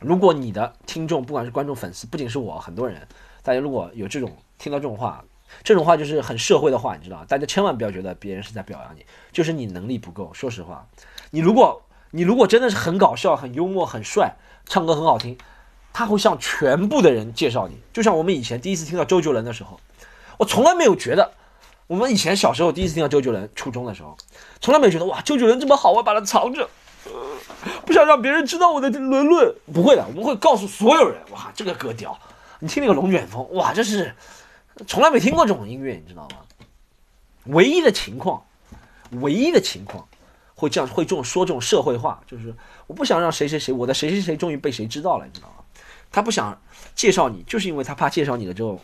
[0.00, 3.06] 如果你的听众，不管是观众、粉丝，不仅是我，很多人，
[3.42, 5.22] 大家如果有这种听到这种话，
[5.62, 10.32] 这种话就是很社会的话，你知道，大家千万不要觉得别人是在表扬你，就是你能力不够。
[10.32, 10.88] 说实话，
[11.30, 15.38] 你如果你如果真的是很搞笑、很幽默、很帅，唱歌很好听。
[15.92, 19.80] 他会向全部的人介绍你，就像我们以前第一次听到周杰伦的时候，
[20.38, 21.32] 我从来没有觉得，
[21.88, 24.16] 我们以前小时候第一次听到周杰伦，初中的时候，
[24.60, 26.68] 从来没有觉得哇，周杰伦这么好，我把它藏着，
[27.84, 29.52] 不想让别人知道我的伦伦。
[29.72, 32.16] 不会的，我们会告诉所有人，哇，这个歌屌，
[32.60, 34.14] 你听那个龙卷风，哇，这是
[34.86, 36.36] 从来没听过这种音乐，你知道吗？
[37.46, 38.44] 唯一的情况，
[39.10, 40.06] 唯一的情况，
[40.60, 42.54] 会这样会这种说这种社会话，就是
[42.86, 45.64] 我不想让谁谁谁，我的谁谁谁终于被谁知道了，你知道吗？
[46.12, 46.60] 他不想
[46.94, 48.78] 介绍你，就是因为他怕介绍你了之后，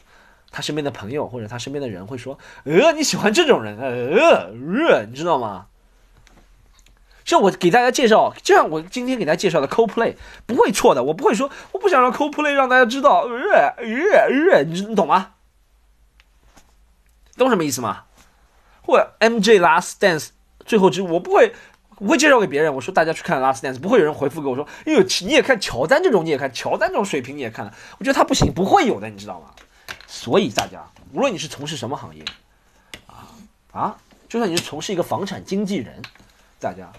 [0.51, 4.53] 他身边的朋友或者他身边的人会说：“呃，你喜欢这种人，呃，
[4.97, 5.67] 呃，你知道吗？”
[7.27, 10.15] 像我给大家介绍，就像我今天给大家介绍的 CoPlay
[10.47, 13.85] 不会错的，我不会说我不想让 CoPlay 让大家知道，呃，呃，
[14.53, 15.35] 呃，你你懂吗？
[17.37, 18.05] 懂什么意思吗？
[18.83, 20.29] 或者 MJ Last Dance
[20.67, 21.55] 最后之，我不会。
[21.99, 29.47] 不会介绍给别人，我说大家去看《Last Dance》，不会有人回复给我说，哎呦，你也看乔丹这种，你也看乔丹这种水平，你也看了，我觉得他不行，不会有的，你知道吗？
[30.07, 32.23] 所以大家，无论你是从事什么行业，
[33.07, 33.33] 啊
[33.73, 33.97] 啊，
[34.29, 36.03] 就算你是从事一个房产经纪人，
[36.61, 36.93] 大家，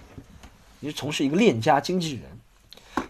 [0.79, 2.23] 你是从事一个链家经纪人，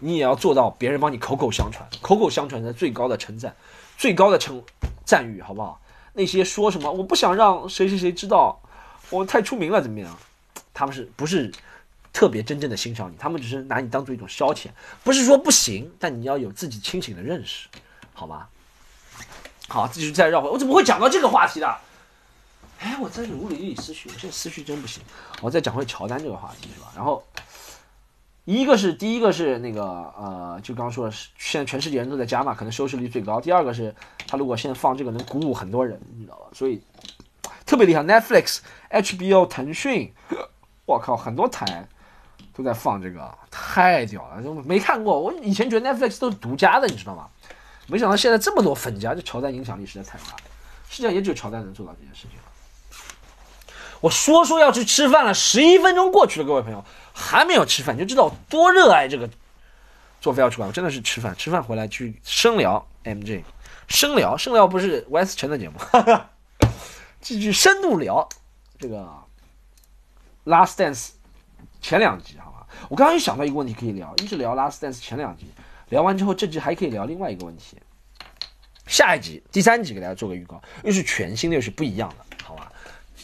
[0.00, 3.56] 你也要做到别人帮你口口相传，口口相传的最高的称赞，
[3.96, 4.62] 最高的称
[5.06, 5.80] 赞誉，好不好？
[6.12, 8.60] 那些说什么我不想让谁谁谁知道，
[9.08, 10.14] 我太出名了怎么样？
[10.78, 11.52] 他们是不是？
[12.10, 14.68] 特别真正的欣赏你，他们只是拿你当做一种消遣，
[15.04, 17.68] 不是说不行，但你要有自己清醒的认识，
[18.12, 18.48] 好吗？
[19.68, 21.78] 好，继续再绕回，我怎么会讲到这个话题的？
[22.80, 25.02] 哎，我在如理思绪，我现在思绪真不行。
[25.42, 26.90] 我再讲回乔丹这个话题是吧？
[26.96, 27.22] 然后，
[28.46, 33.40] 一个是第一个是那个呃，就刚刚说的是现在全世界人都在加嘛，可能收视率最高。
[33.40, 33.94] 第二个是
[34.26, 36.46] 他如果现在放这个能鼓舞很多人，你知道吧？
[36.52, 36.80] 所以
[37.66, 38.60] 特别厉害，Netflix、
[38.90, 40.12] HBO、腾讯，
[40.88, 41.86] 我靠，很多台。
[42.54, 44.42] 都在放这个，太屌了！
[44.42, 47.28] 就没看过，我以前觉得 Netflix 都是独家的，你知道吗？
[47.86, 50.38] 没想到现在这么多粉家，这乔丹影响力实在太大了。
[50.90, 52.44] 世界上也只有乔丹能做到这件事情了。
[54.00, 59.30] 我说说要去吃饭了，十一分钟过去了，各位朋友还没有吃饭，你就知道我多热爱这个
[60.20, 60.66] 做非要吃饭。
[60.66, 63.44] 我真的是吃饭，吃饭回来去深聊 MJ，
[63.86, 66.30] 深聊深聊不是 West 城的节目，哈哈
[67.20, 68.28] 继续深度聊
[68.80, 69.08] 这个
[70.48, 71.10] Last Dance
[71.80, 72.66] 前两集好吧。
[72.88, 75.46] 我刚刚又想到一个问题可以聊，一直聊《Last Dance》前两集，
[75.90, 77.76] 聊完之后这集还可以聊另外一个问题。
[78.86, 82.72] 下一集第三集给大家做个预告，又是全新的，又是不一样的，好吧？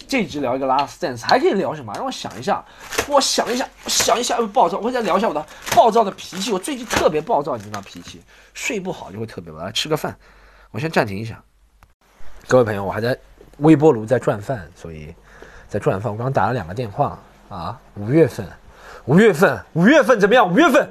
[0.06, 1.94] 这集聊一个《Last Dance》，还可以聊什么？
[1.94, 2.62] 让我想一下，
[3.08, 6.52] 我想一下，我想一下又暴躁，我再聊一下我的暴躁的脾气。
[6.52, 8.20] 我最近特别暴躁，你知道脾气，
[8.52, 9.50] 睡不好就会特别。
[9.50, 10.14] 我来吃个饭，
[10.72, 11.42] 我先暂停一下。
[12.46, 13.18] 各位朋友，我还在
[13.58, 15.14] 微波炉在转饭，所以
[15.74, 16.12] 在转饭。
[16.12, 18.46] 我刚打了两个电话啊，五月份。
[19.06, 20.50] 五月份，五月份怎么样？
[20.50, 20.88] 五月份，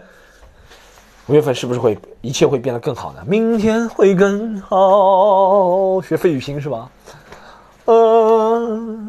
[1.27, 3.23] 五月份是不是会一切会变得更好呢？
[3.25, 6.87] 明天会更好，学费玉清是吧？
[7.85, 9.07] 呃，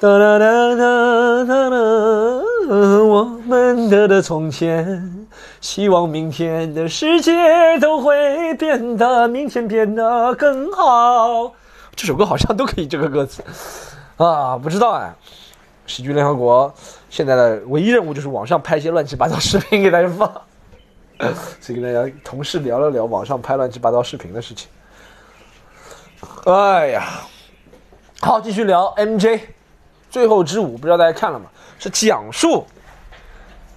[0.00, 1.76] 哒哒哒哒哒哒，
[3.04, 5.28] 我们的的从前，
[5.60, 7.32] 希望明天的世界
[7.80, 11.52] 都会变得，明天变得更好。
[11.94, 13.40] 这首歌好像都可以这个歌词
[14.16, 15.14] 啊，不知道哎。
[15.84, 16.72] 喜剧联合国
[17.10, 20.30] 现在的唯一任务就是网上拍一些乱七八糟视频给大家放，
[21.60, 24.68] 所以跟大家同事聊了聊网上拍乱七八糟视频的事情。
[26.44, 27.02] 哎呀，
[28.20, 29.40] 好，继续聊 MJ
[30.08, 31.46] 最后之舞，不知道大家看了吗？
[31.80, 32.64] 是讲述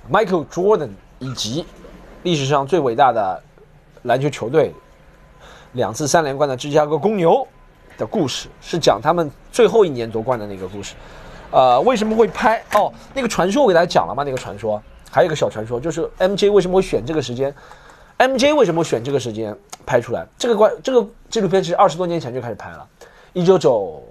[0.09, 1.65] Michael Jordan 以及
[2.21, 3.41] 历史上最伟大的
[4.03, 4.71] 篮球球队
[5.73, 7.45] 两次三连冠的芝加哥公牛
[7.97, 10.95] 的故事，是讲他们最后一年夺冠的那个故事。
[11.51, 12.61] 呃，为什么会拍？
[12.73, 14.23] 哦，那个传说我给大家讲了吗？
[14.23, 17.53] 那个传说还有一个小传说，就是 MJ 为什么会选这个时间
[18.17, 19.55] ？MJ 为什么选这个时间
[19.85, 20.25] 拍出来？
[20.37, 22.85] 这个关这个纪录片其实二十多年前就开始拍了，
[23.31, 24.03] 一九九，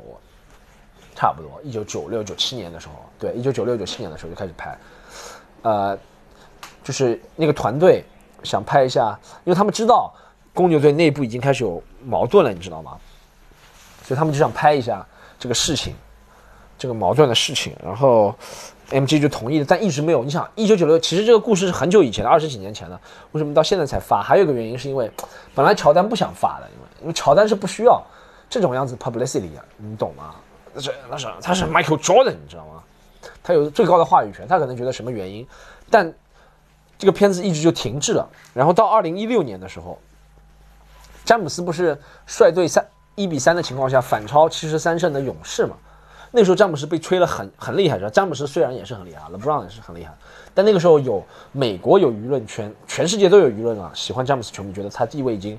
[1.15, 4.79] 差不多一九九六九七年的时候，对，一九九六九七年的时候就开始拍。
[5.63, 5.99] 呃，
[6.83, 8.05] 就是那个团队
[8.43, 10.15] 想拍一下，因为他们知道
[10.55, 12.97] 公牛队内部已经开始有矛盾了，你知道吗？
[14.05, 15.05] 所以他们就想拍一下
[15.39, 15.97] 这个事情。
[16.77, 18.35] 这个矛盾的事情，然后
[18.91, 20.25] M G 就同意了，但一直没有。
[20.25, 24.21] 你想，一九九六，其实这个故事是很久以前的，二十几年前的，为什么到现在才发？
[24.21, 25.09] 还有一个原因是因为，
[25.55, 28.03] 本来乔丹不想发的，因为因为乔丹是不需要
[28.51, 30.35] 这种样子 publicity 啊，你懂吗？
[30.75, 32.83] 那是那是他是 Michael Jordan，你知道吗？
[33.41, 35.47] 他有最高的话语权，他可能觉得什么原因，
[35.89, 36.13] 但
[36.99, 38.29] 这个片子一直就停滞了。
[38.53, 39.97] 然后到二零一六年的时候，
[41.25, 42.85] 詹姆斯不是率队三
[43.15, 45.77] 一比三的情况下反超七十三胜的勇士嘛？
[46.37, 48.11] 那时候詹姆斯被吹了很很厉害，是吧？
[48.11, 50.13] 詹姆斯虽然也是很厉害，LeBron 也是很厉害，
[50.53, 51.23] 但那个时候有
[51.53, 55.57] 美国有舆论圈，全世界都有舆论啊，喜欢詹姆斯球迷觉得他地位已经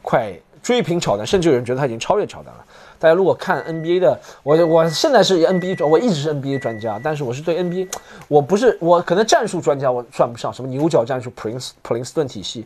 [0.00, 2.64] 快追平乔丹，甚至有人觉得他已经超越乔丹了。
[3.00, 7.88] 大家如果看 NBA 的，我我现在是 NBA，我一直是 NBA 专家，但是我是对 NBA，
[8.28, 12.64] 我不是我可能战术专家我算不上，什么牛角战术、普林斯普林斯顿体系，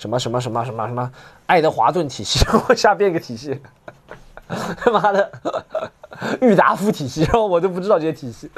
[0.00, 1.12] 什么什么什么什么什么
[1.44, 3.60] 爱德华顿体系， 我瞎编个体系，
[4.48, 5.30] 他妈的。
[6.42, 8.50] 郁达夫体系，然后我都不知道这些体系，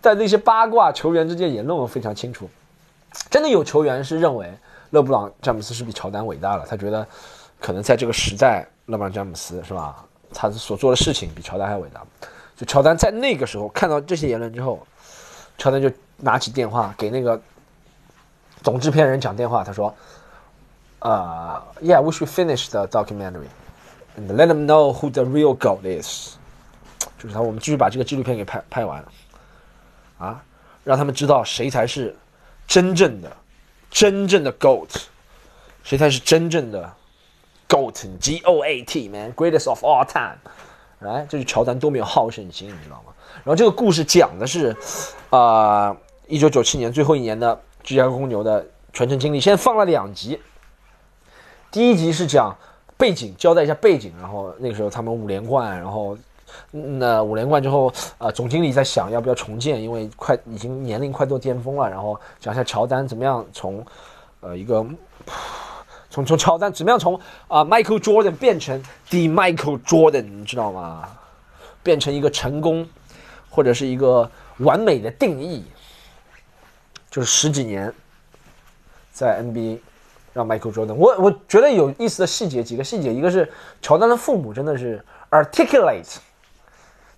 [0.00, 2.48] 在那些八卦球员之间也弄得非常清楚。
[3.30, 4.52] 真的有球员是认为
[4.90, 7.04] 勒布朗詹姆斯是比乔丹伟大了，他觉得
[7.60, 10.04] 可能在这个时代，勒布朗詹姆斯是吧？
[10.32, 12.02] 他所做的事情比乔丹还伟大。
[12.54, 14.86] 就乔丹在那个时候看到这些言论之后，
[15.56, 17.40] 乔丹就拿起电话给那个
[18.62, 19.92] 总制片人讲电话，他说
[21.00, 23.48] ：“呃，Yeah，we should finish the documentary
[24.16, 26.34] and let them know who the real God is。”
[27.18, 29.04] 就是他，我们继续把这个纪录片给拍拍完，
[30.18, 30.40] 啊，
[30.84, 32.16] 让他们知道谁才是
[32.66, 33.36] 真正的、
[33.90, 34.88] 真正的 GOAT，
[35.82, 36.92] 谁才是真正的
[37.68, 40.38] GOAT，G O A T，man，greatest of all time，
[41.00, 43.12] 来，这是乔丹多么有好胜心，你知道吗？
[43.44, 44.76] 然后这个故事讲的是，
[45.30, 45.96] 啊，
[46.28, 50.40] 一九九七年最后一年的芝加哥公牛的全程经历，现在放了两集，
[51.70, 52.56] 第一集是讲
[52.96, 56.16] 背景，交代一下背景，然后那个时候他们五连冠，然后。
[56.70, 61.88] 那五连冠之后，啊，总经理在想要不要重建，因为快已经年龄快到巅峰了。
[61.88, 63.84] 然后讲一下乔丹怎么样从，
[64.40, 64.84] 呃，一个
[66.08, 67.14] 从从乔丹怎么样从
[67.48, 71.06] 啊 Michael Jordan 变成 The Michael Jordan，你知道吗？
[71.82, 72.88] 变成一个成功
[73.50, 74.28] 或者是一个
[74.60, 75.66] 完美的定义，
[77.10, 77.92] 就是十几年
[79.12, 79.80] 在 NBA
[80.38, 80.94] 让 Michael Jordan。
[80.94, 86.18] 我我觉得有意思的细节几个细节，一个是乔丹的父母真的是 articulate。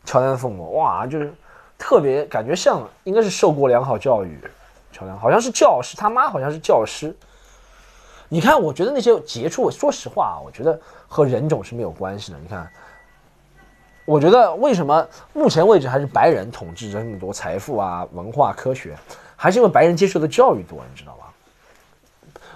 [0.06, 1.32] 乔丹的父母哇，就是
[1.78, 4.40] 特别感觉像，应该是受过良好教育。
[4.90, 7.14] 乔丹好像是教师，他妈好像是教师。
[8.30, 12.38] 你看，我觉得那些杰出，说实话啊，我觉得和人种是没有关系的。
[12.38, 12.66] 你看，
[14.06, 18.96] 我觉得为什么目前为止还是白人统治着那么多财富啊、文化、科学，
[19.36, 21.19] 还是因为白人接受的教育多，你知道吗？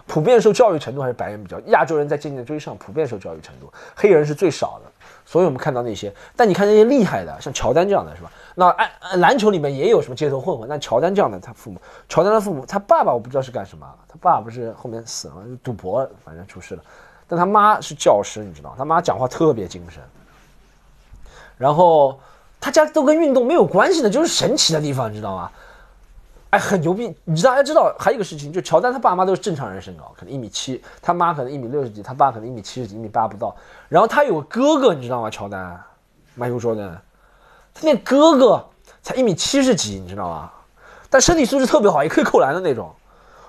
[0.07, 4.91] 普遍受教育程度还是白人比较，亚洲人在渐渐追上，普遍受教育程度，黑人是最少的。
[5.27, 8.31] 所以我们看到那些，但你看那些厉害的，像乔丹这样的是吧？
[8.55, 16.83] 那按篮球里面也有什么街头混混，但乔丹这样的，他父母，乔丹的父母，他爸爸我不知道是干什么，他爸不是后面死了，赌博，反正出事了。
[17.27, 20.03] 但他妈是教师，你知道，他妈讲话特别精神。
[21.57, 22.21] 然后
[22.61, 25.51] 他家都跟运动没有关系的，就是神奇的地方，你知道吗？
[26.55, 27.13] 哎，很牛逼！
[27.25, 33.57] 你，大家知道还有一个事情，就乔丹他爸妈都是正常人身高，可能一米七，他妈可能一米六十几，他爸可能一米七十几，一米八不到。
[33.89, 35.29] 然后他有个哥哥，你知道吗？
[35.29, 35.83] 乔丹
[36.39, 36.93] ，Michael Jordan，
[37.75, 38.65] 他那哥哥
[39.03, 40.49] 才一米七十几，你知道吗？
[41.11, 42.95] 但身体素质特别好，也可以扣篮的那种。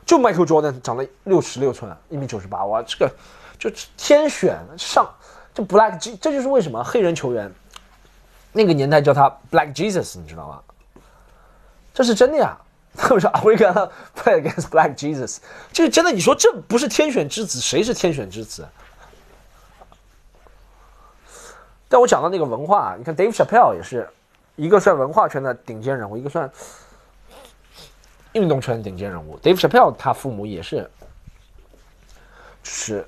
[0.04, 3.12] 就 Michael Jordan 长了六尺六寸，一米九十八，哇，这个
[3.60, 5.08] 就天选上，
[5.54, 7.54] 就 Black G，这就是为什么黑人球员
[8.52, 10.60] 那个年代叫他 Black Jesus，你知道吗？
[11.94, 12.58] 这是真的呀。
[12.98, 15.38] 他们说 “We gonna play against Black Jesus”，
[15.72, 16.12] 就是真的。
[16.12, 18.66] 你说这不是天选之子，谁是天选之子？
[21.90, 24.10] 但我讲到那个文化，你看 Dave Chappelle 也是
[24.56, 26.50] 一个算文化圈的顶尖人物，一个算
[28.34, 29.38] 运动圈顶尖人物。
[29.40, 30.90] Dave Chappelle 他父母也是，
[32.64, 33.08] 就是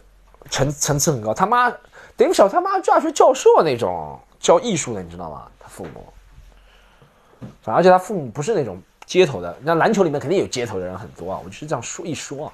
[0.50, 1.34] 层层次很高。
[1.34, 1.70] 他妈
[2.18, 5.50] Dave Chappelle 他妈大学教授那种教艺术的，你知道吗？
[5.60, 6.14] 他父母，
[7.62, 8.82] 反而且他父母不是那种。
[9.08, 12.54] 街头的那篮球里面肯定有街头的人很多啊，我就是这样说一说啊，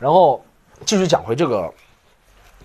[0.00, 0.44] 然后
[0.84, 1.72] 继续讲回这个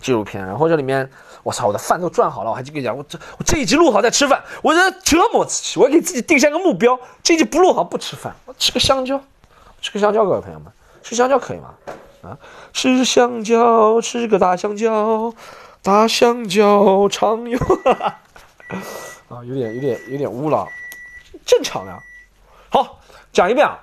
[0.01, 1.07] 纪录片，然后这里面
[1.43, 9.21] 我操，我的饭都赚好了，我还跟你讲，我这我这一集录好再吃饭，我在折磨自己，我给自己定下个目标，这一集不录好不吃饭，我吃个香蕉，
[9.81, 10.71] 吃个香蕉，各位朋友们，
[11.03, 11.73] 吃香蕉可以吗？
[12.23, 12.37] 啊，
[12.73, 15.33] 吃香蕉，吃个大香蕉，
[15.81, 17.59] 大香蕉常有，
[19.29, 20.67] 啊，有点有点有点污了，
[21.45, 22.03] 正常的，
[22.69, 22.99] 好。
[23.33, 23.77] 讲一遍啊！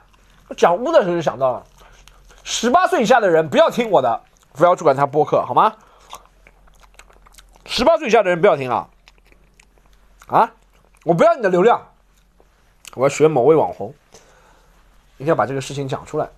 [0.57, 1.63] 讲污的时候就想到了，
[2.43, 4.21] 十八岁以下的人不要听我的，
[4.53, 5.77] 不要去管他播客，好吗？
[7.67, 8.89] 十八岁以下的人不要听啊！
[10.27, 10.51] 啊！
[11.05, 11.81] 我不要你的流量，
[12.95, 13.95] 我要学某位网红，
[15.19, 16.29] 一定要把这个事情讲出来。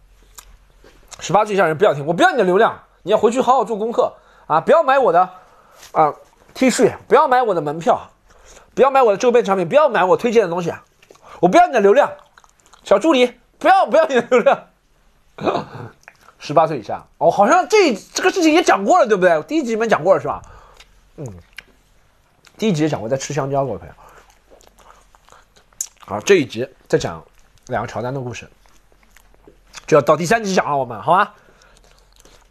[1.21, 4.13] 十八岁以下人不要听，我不要你的流量，你要回去好好做功课
[4.47, 4.61] 啊！
[4.61, 5.21] 不要买我的
[5.93, 6.13] 啊
[6.53, 8.11] T 恤，不要买我的门票，
[8.75, 10.71] 不要买我的周边产品，不要买我推荐的东西，
[11.41, 12.13] 我不要你的流量，
[12.87, 14.69] 小助理，不要不要你的流量。
[16.39, 19.43] 十八岁以下，哦，好像这这个事情也讲过了，对不对？
[19.43, 20.41] 第一集里面讲过了是吧？
[21.17, 21.27] 嗯，
[22.57, 23.95] 第一集也讲过，在吃香蕉，各位朋友。
[25.99, 27.21] 好，这一集再讲
[27.67, 28.49] 两个乔丹的故事，
[29.85, 31.33] 就要到第三集讲了，我们好吗？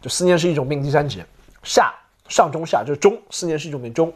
[0.02, 1.24] 就思念是一种病，第三集
[1.62, 1.94] 下
[2.28, 4.12] 上中下就是中，思念是一种病中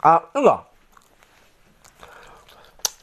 [0.00, 0.62] 啊那个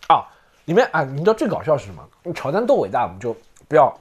[0.05, 0.29] 啊
[0.69, 2.07] 里面啊，你知道最搞笑是什么？
[2.31, 3.35] 乔丹多伟大，我们就
[3.67, 3.91] 不要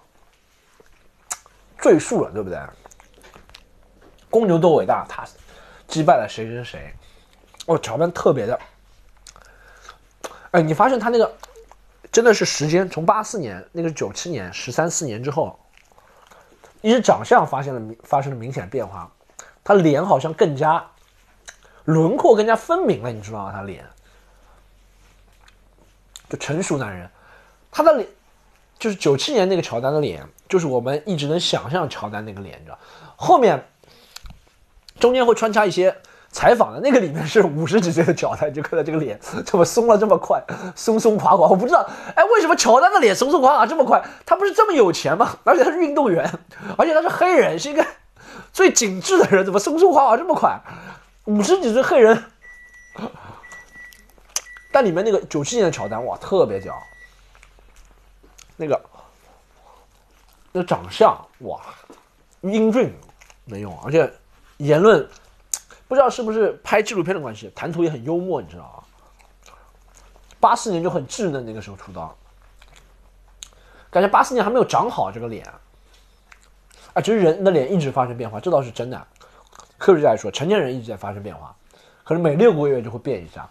[1.78, 2.60] 赘述了，对不对？
[4.28, 5.24] 公牛多伟大，他
[5.86, 6.94] 击败了谁谁谁？
[7.64, 8.60] 哦，乔丹特别的，
[10.50, 11.34] 哎，你发现他那个
[12.12, 15.58] 真的是时间从八四年，那个九七年，十三四年之后。
[16.82, 19.10] 一直长相发现了发生了明显变化，
[19.64, 20.84] 他脸好像更加
[21.86, 23.52] 轮廓更加分明了，你知道吗？
[23.52, 23.84] 他脸
[26.28, 27.08] 就成熟男人，
[27.70, 28.08] 他的脸
[28.78, 32.78] 就是九七年那个乔丹的脸，就是我们一直能想象乔丹那个脸，你知道？
[33.16, 33.64] 后面
[34.98, 35.96] 中间会穿插一些
[36.30, 40.42] 采访的那个里面是五十几岁的乔丹，就看到这个脸怎么松了这么快，
[40.76, 44.02] 松松垮垮，我不知道，哎，为什么乔丹的脸松松垮垮这么快？
[44.26, 45.36] 他不是这么有钱吗？
[45.44, 46.30] 而且他是运动员。
[46.76, 47.84] 而且他是黑人，是一个
[48.52, 50.60] 最紧致的人，怎么松松垮垮这么快？
[51.24, 52.24] 五十几岁黑人，
[54.78, 56.80] 但里面那个九七年的乔丹哇，特别屌，
[58.56, 58.80] 那个
[60.52, 61.60] 那长相哇，
[62.42, 62.94] 英俊
[63.44, 64.08] 没用，而且
[64.58, 65.04] 言论
[65.88, 69.54] 不知道是不是拍纪录片的关系，谈吐也很幽默，你知道吗？
[70.38, 72.16] 八四年就很稚嫩，那个时候出道，
[73.90, 75.44] 感觉八四年还没有长好这个脸。
[76.94, 79.06] 啊，其实人的脸一直发生变化，这倒是真的。
[79.76, 81.52] 科学家来说，成年人一直在发生变化，
[82.04, 83.50] 可能每六个月就会变一下。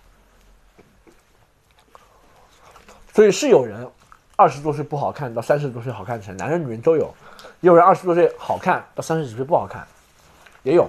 [3.17, 3.89] 所以是有人
[4.35, 7.07] 二十多岁不好看到三十多岁好看成，男人女人都有；
[7.61, 9.87] 也有人二十多岁好看到三十几岁不好看，
[10.61, 10.87] 也有。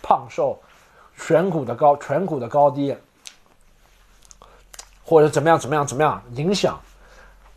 [0.00, 0.62] 胖瘦、
[1.18, 2.96] 颧骨的高、颧骨的高低，
[5.04, 6.78] 或者怎么样怎么样怎么样影响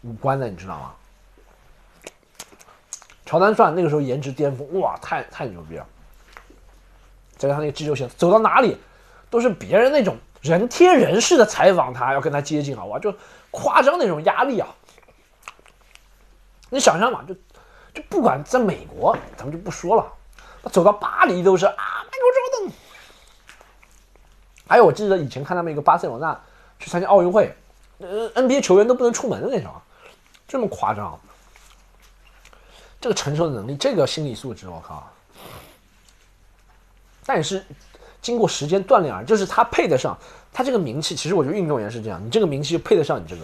[0.01, 0.91] 五官的，你知道吗？
[3.27, 5.85] 乔丹算那个时候颜值巅峰，哇，太太牛逼了！
[7.37, 8.75] 再加上那个肌肉线，走到哪里
[9.29, 13.13] 都是别人那种人贴人似的采访他，要跟他接近啊，哇，就
[13.51, 14.67] 夸张那种压力啊！
[16.69, 17.33] 你想象嘛，就
[17.93, 20.13] 就不管在美国，咱们就不说了，
[20.63, 22.31] 他走到巴黎都是啊，迈克尔·
[22.61, 22.73] 乔丹。
[24.67, 26.39] 还有我记得以前看他们一个巴塞罗那
[26.77, 27.55] 去参加奥运会，
[27.97, 29.73] 呃，NBA 球员都不能出门的那种，
[30.47, 31.19] 这么夸张。
[33.01, 35.09] 这个承受的能力，这个心理素质，我靠！
[37.25, 37.65] 但是
[38.21, 40.17] 经过时间锻炼而，就是他配得上
[40.51, 41.15] 他这个名气。
[41.15, 43.41] 其实我觉得运动员是这样，你这个名气就配得上你这个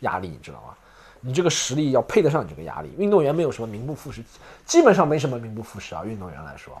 [0.00, 0.74] 压力，你知道吗？
[1.20, 2.92] 你这个实力要配得上你这个压力。
[2.98, 4.22] 运动员没有什么名不副实，
[4.64, 6.04] 基本上没什么名不副实啊。
[6.04, 6.72] 运动员来说，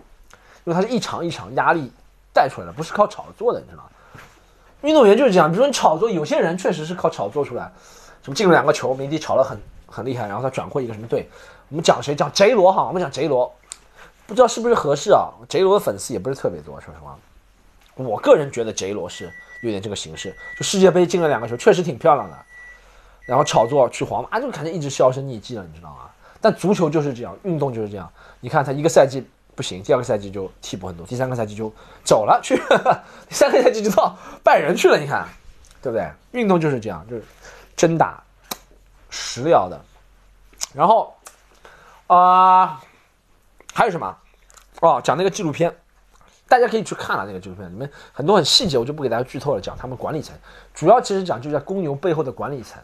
[0.64, 1.90] 因为他是一场一场压力
[2.32, 3.88] 带出来的，不是靠炒作的，你知道吗？
[4.82, 7.72] 运动员就是这样，比如说你炒作，有些人确实是靠炒作出来，
[8.22, 11.28] 什么进了两个球，明帝炒了很很厉害，然后他转会一个什么队。
[11.70, 12.14] 我们讲谁？
[12.14, 12.84] 讲贼罗哈。
[12.86, 13.52] 我们讲贼罗，
[14.26, 15.30] 不知道是不是合适啊？
[15.48, 17.18] 贼罗的粉丝也不是特别多，说实话。
[17.96, 19.32] 我个人觉得贼罗是
[19.62, 22.38] 有点这个形式，就世界杯进了两个球，确实挺漂亮的。
[23.26, 26.10] 然后炒作去皇马，就感觉一直销声匿迹了，你知道吗？
[26.40, 28.10] 但足球就是这样，运动就是这样。
[28.40, 31.72] 你看他一个赛季不行，第二个赛季就替补很多，第三个赛季就
[32.04, 32.56] 走了去，
[33.28, 34.98] 第三个赛季就到拜仁去了。
[34.98, 35.26] 你看，
[35.82, 36.08] 对不对？
[36.32, 37.24] 运动就是这样，就是
[37.74, 38.22] 真打
[39.10, 39.80] 实聊的。
[40.74, 41.12] 然后。
[42.08, 42.80] 啊，
[43.74, 44.16] 还有什么？
[44.80, 45.76] 哦，讲那个纪录片，
[46.48, 49.60] 大家可以去看了那个纪录片，里面很多很细节，我就不给大家剧透了。
[49.60, 50.36] 讲他们管理层，
[50.72, 52.80] 主要其实讲就在公牛背后的管理层，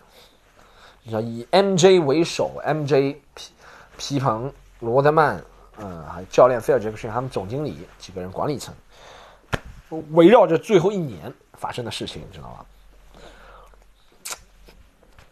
[1.03, 3.53] 你知道以 MJ 为首，MJ 皮
[3.97, 5.41] 皮蓬、罗德曼，
[5.79, 8.75] 嗯，还有教练菲尔杰克逊，他们总经理几个人管理层，
[10.11, 12.67] 围绕着最后一年发生的事情，你知道吗？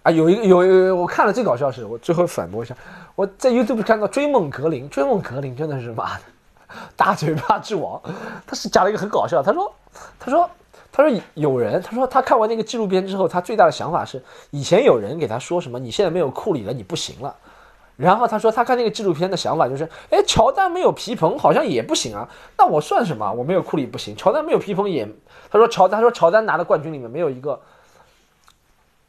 [0.02, 2.74] 啊，有一个有有，我看了最搞笑是，我最后反驳一下。
[3.14, 6.24] 我在 YouTube 看到追梦格林，追梦格林真的是妈的
[6.96, 8.00] 大嘴巴之王。
[8.46, 9.72] 他是讲了一个很搞笑，他说，
[10.18, 10.48] 他说，
[10.92, 17.34] 他说有人，他说他看完那个纪录片之后，他最大的想法是，以前有人给他说什么，你现在没有库里了，你不行了。
[17.96, 23.30] 然后他说他看那个纪录片的想法就是，哎，乔丹没有皮蓬好像也不行啊，那我算什么？
[23.32, 25.06] 我没有库里不行，乔丹没有皮蓬也，
[25.50, 27.60] 他说乔，他说乔丹拿的冠军里面没有一个。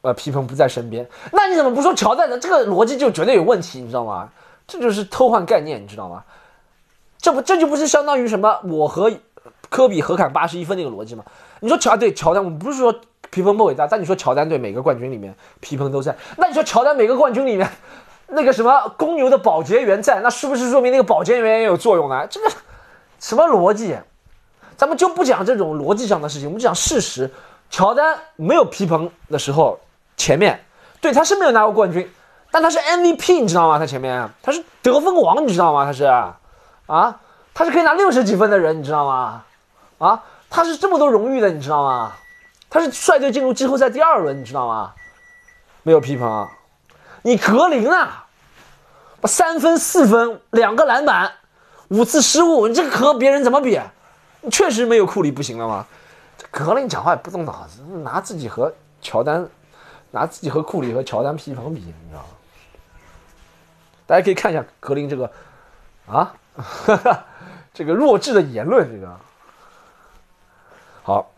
[0.03, 2.36] 呃，皮蓬不在身边，那你怎么不说乔丹呢？
[2.39, 4.28] 这个逻辑就绝对有问题，你知道吗？
[4.66, 6.24] 这就是偷换概念，你知道吗？
[7.22, 8.59] 这不这就不是相当于什么？
[8.63, 9.11] 我和
[9.69, 11.24] 科比合砍八十一分那个逻辑吗？
[11.59, 12.93] 你说乔对乔丹，我们不是说
[13.30, 17.69] 皮蓬不伟大，但你说乔丹对每个冠军里面皮蓬都在，那你说乔丹每个冠军里面
[18.28, 22.26] 那个什么公牛的保洁员在，那是不是说明那个保洁员也有作用呢？
[22.28, 22.49] 这个
[23.19, 23.95] 什么逻辑？
[24.76, 27.30] 咱们就不讲这种逻辑上的事情，我们讲事实。
[27.69, 29.80] 乔丹没有皮蓬的时候，
[30.17, 30.59] 前面
[30.99, 32.11] 对他是没有拿过冠军，
[32.49, 33.78] 但他是 MVP，你知道吗？
[33.78, 35.86] 他前面他是得分王，你知道吗？
[35.86, 36.03] 他是
[36.92, 37.18] 啊，
[37.54, 39.46] 他是可以拿六十几分的人，你知道吗？
[39.98, 42.12] 啊，他是这么多荣誉的，你知道吗？
[42.70, 44.94] 他是率队进入季后赛第二轮，你知道吗？
[45.84, 46.50] 没有皮蓬，
[47.22, 48.26] 你格林啊，
[49.24, 51.32] 三分四分两个篮板
[51.88, 53.80] 五次失误，你这个和别人怎么比？
[54.42, 55.88] 你确实没有库里不行了吗？
[56.52, 59.48] 格林讲话也不动脑子，拿自己和乔丹，
[60.12, 62.28] 拿自己和库里和乔丹皮蓬比，你知道吗？
[64.06, 65.32] 大家可以看一下格林这个，
[66.06, 67.26] 啊，哈 哈
[67.74, 69.20] 这个弱智的言论，这个。
[71.04, 71.32] 好，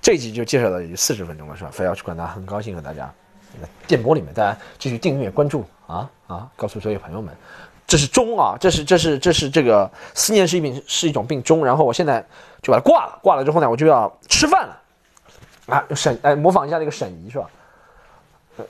[0.00, 1.70] 这集就介绍到四十分钟了，是吧？
[1.72, 3.12] 非要去管他，很高兴和大家
[3.86, 6.48] 电波里面，大家继续订阅关注啊啊！
[6.56, 7.34] 告诉所有朋友们，
[7.86, 12.24] 这是钟啊，这是这是这是这个思念是一病是一种病钟，然后我现在。
[12.62, 14.82] 就把它挂了，挂了之后呢，我就要吃饭了，
[15.74, 17.48] 啊，沈哎，模仿一下那个沈怡是吧？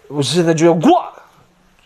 [0.07, 1.23] 我现在就要挂了，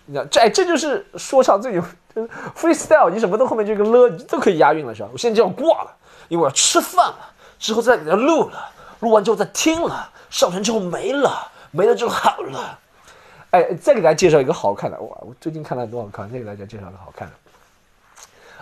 [0.04, 1.82] 你看这哎，这就是说唱最有
[2.56, 5.08] freestyle，你什么都后面这个了都可以押韵了是吧？
[5.12, 5.90] 我现在就要挂了，
[6.28, 7.18] 因为我要吃饭了，
[7.58, 12.78] 之后再给他录了，录完之后再听了，上传之后没了，没了就好了，
[13.50, 17.34] 哎，再给大家介绍一个好看的，哇，我最近看了很多少看，再给大家介绍个好看的。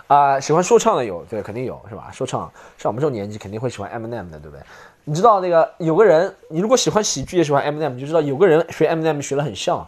[0.07, 2.11] 啊，喜欢说唱的有，对，肯定有，是吧？
[2.11, 2.41] 说唱，
[2.77, 4.59] 像我们这种年纪，肯定会喜欢 Eminem 的，对不对？
[5.05, 9.87] 你知道那个有个人，你如果喜欢喜剧，也喜欢 Eminem，就知道有个人学 Eminem 学的很像，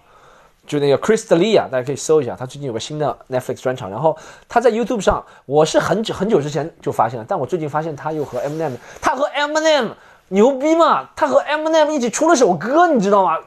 [0.66, 9.90] 就那个 Chris D'Elia，大家可以搜一下，他最近有个新的 Netflix 专场，然后他在 YouTube 上，我是很久很久之前就发现了，但我最近发现他又和 Eminem，他和 Eminem
[10.30, 11.10] 牛逼嘛？
[11.16, 13.38] 他和 Eminem 一起出了首歌，你知道吗？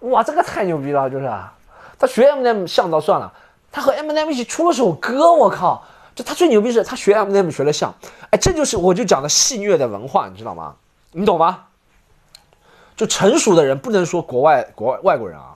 [0.00, 1.52] 哇，这个太牛逼了，就是啊
[1.98, 3.32] 他学 Eminem 像倒算了，
[3.70, 5.84] 他和 Eminem 一起出了首歌，我靠！
[6.14, 7.94] 就他最牛逼是，他学 Eminem 学的像，
[8.30, 10.74] 哎，这就是我就讲的戏谑的文化，你知道吗？
[11.12, 11.66] 你懂吗？
[12.96, 15.49] 就成熟的人不能说国外国外外国人啊，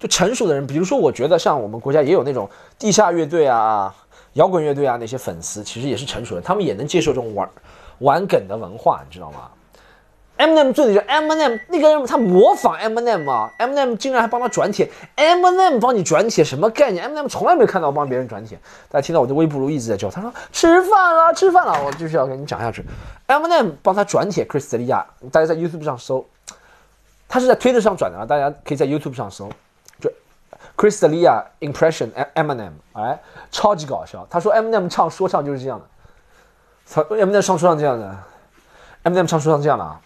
[0.00, 2.48] 就成熟的人，比如说我觉得像我们国家也有那种
[2.78, 3.94] 地下乐队啊、
[4.32, 7.48] 摇滚乐队啊那些粉丝，其实也是成熟的，他们也能接受这种玩
[7.98, 9.50] 玩梗的文化，你知道吗
[10.38, 17.12] ？M n M 最的就 Eminem 那个人，他模仿 M n M 啊，M n M 竟然还帮他转帖，M n M 帮你转帖什么概念？M
[17.12, 18.58] n M 从来没看到帮别人转帖。
[18.88, 22.82] 大家听到我的微不如一直在叫，他说吃饭了，吃饭了，我就是要跟你讲下去。
[23.26, 26.24] M n M 帮他转帖，Chris 利亚，大家在 YouTube 上搜，
[27.28, 29.50] 他是在推特上转的啊，大家可以在 YouTube 上搜，
[30.80, 33.20] Chris 利亚 impression Eminem，哎，
[33.50, 34.26] 超级搞笑。
[34.30, 35.84] 他说 Eminem 唱说唱就是这样的，
[36.90, 38.16] 他 Eminem 唱说唱这样的
[39.04, 40.00] ，Eminem 唱说唱这样的啊。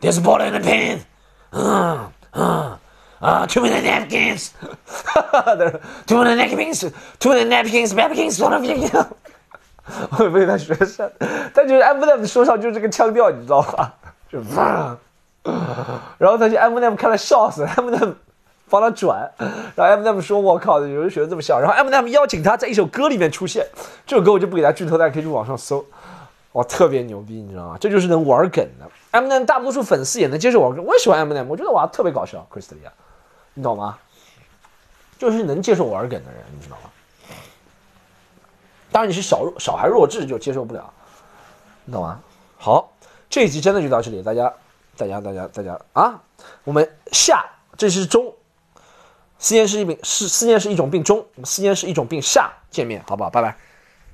[0.00, 1.02] There's a ball in the pen.
[1.52, 2.76] Uh, uh,
[3.20, 4.50] uh, too many napkins.
[6.08, 6.90] too many napkins.
[7.20, 7.94] Too many napkins.
[7.94, 8.40] Napkins.
[8.40, 8.88] One of you.
[10.18, 11.08] 我被他学上，
[11.54, 13.94] 他就是 Eminem 说唱就是这个腔调，你知道吧？
[14.28, 14.96] 就哇，
[16.18, 18.12] 然后他就 M N M 看了笑死 M N M
[18.68, 19.30] 帮他转，
[19.74, 23.66] 然后 M N M 说：“我靠，有人学的这么像。”然后 M N M 邀请他在一首歌里面出现，
[24.06, 25.84] 这首歌我就不给大家剧透，大家可以去网上搜。
[26.52, 27.76] 哇，特别牛逼，你知道吗？
[27.80, 28.88] 这就是能玩梗的。
[29.12, 32.90] M N 大多数粉丝也能接受玩梗，我也喜欢 M N M，我觉得哇特别搞笑，Christalia，
[33.54, 33.98] 你懂吗？
[35.18, 36.90] 就是能接受玩梗的人，你知道吗？
[38.90, 40.92] 当然你是小小孩弱智就接受不了，
[41.84, 42.18] 你懂吗？
[42.56, 42.92] 好，
[43.28, 44.52] 这一集真的就到这里，大家，
[45.00, 46.22] 大家，大家，大家啊，
[46.64, 47.42] 我们下
[47.78, 48.34] 这是中，
[49.38, 53.30] 思念是一病，是思念是一种病中，我们思念是一种病下见面，好不好？
[53.30, 53.56] 拜拜。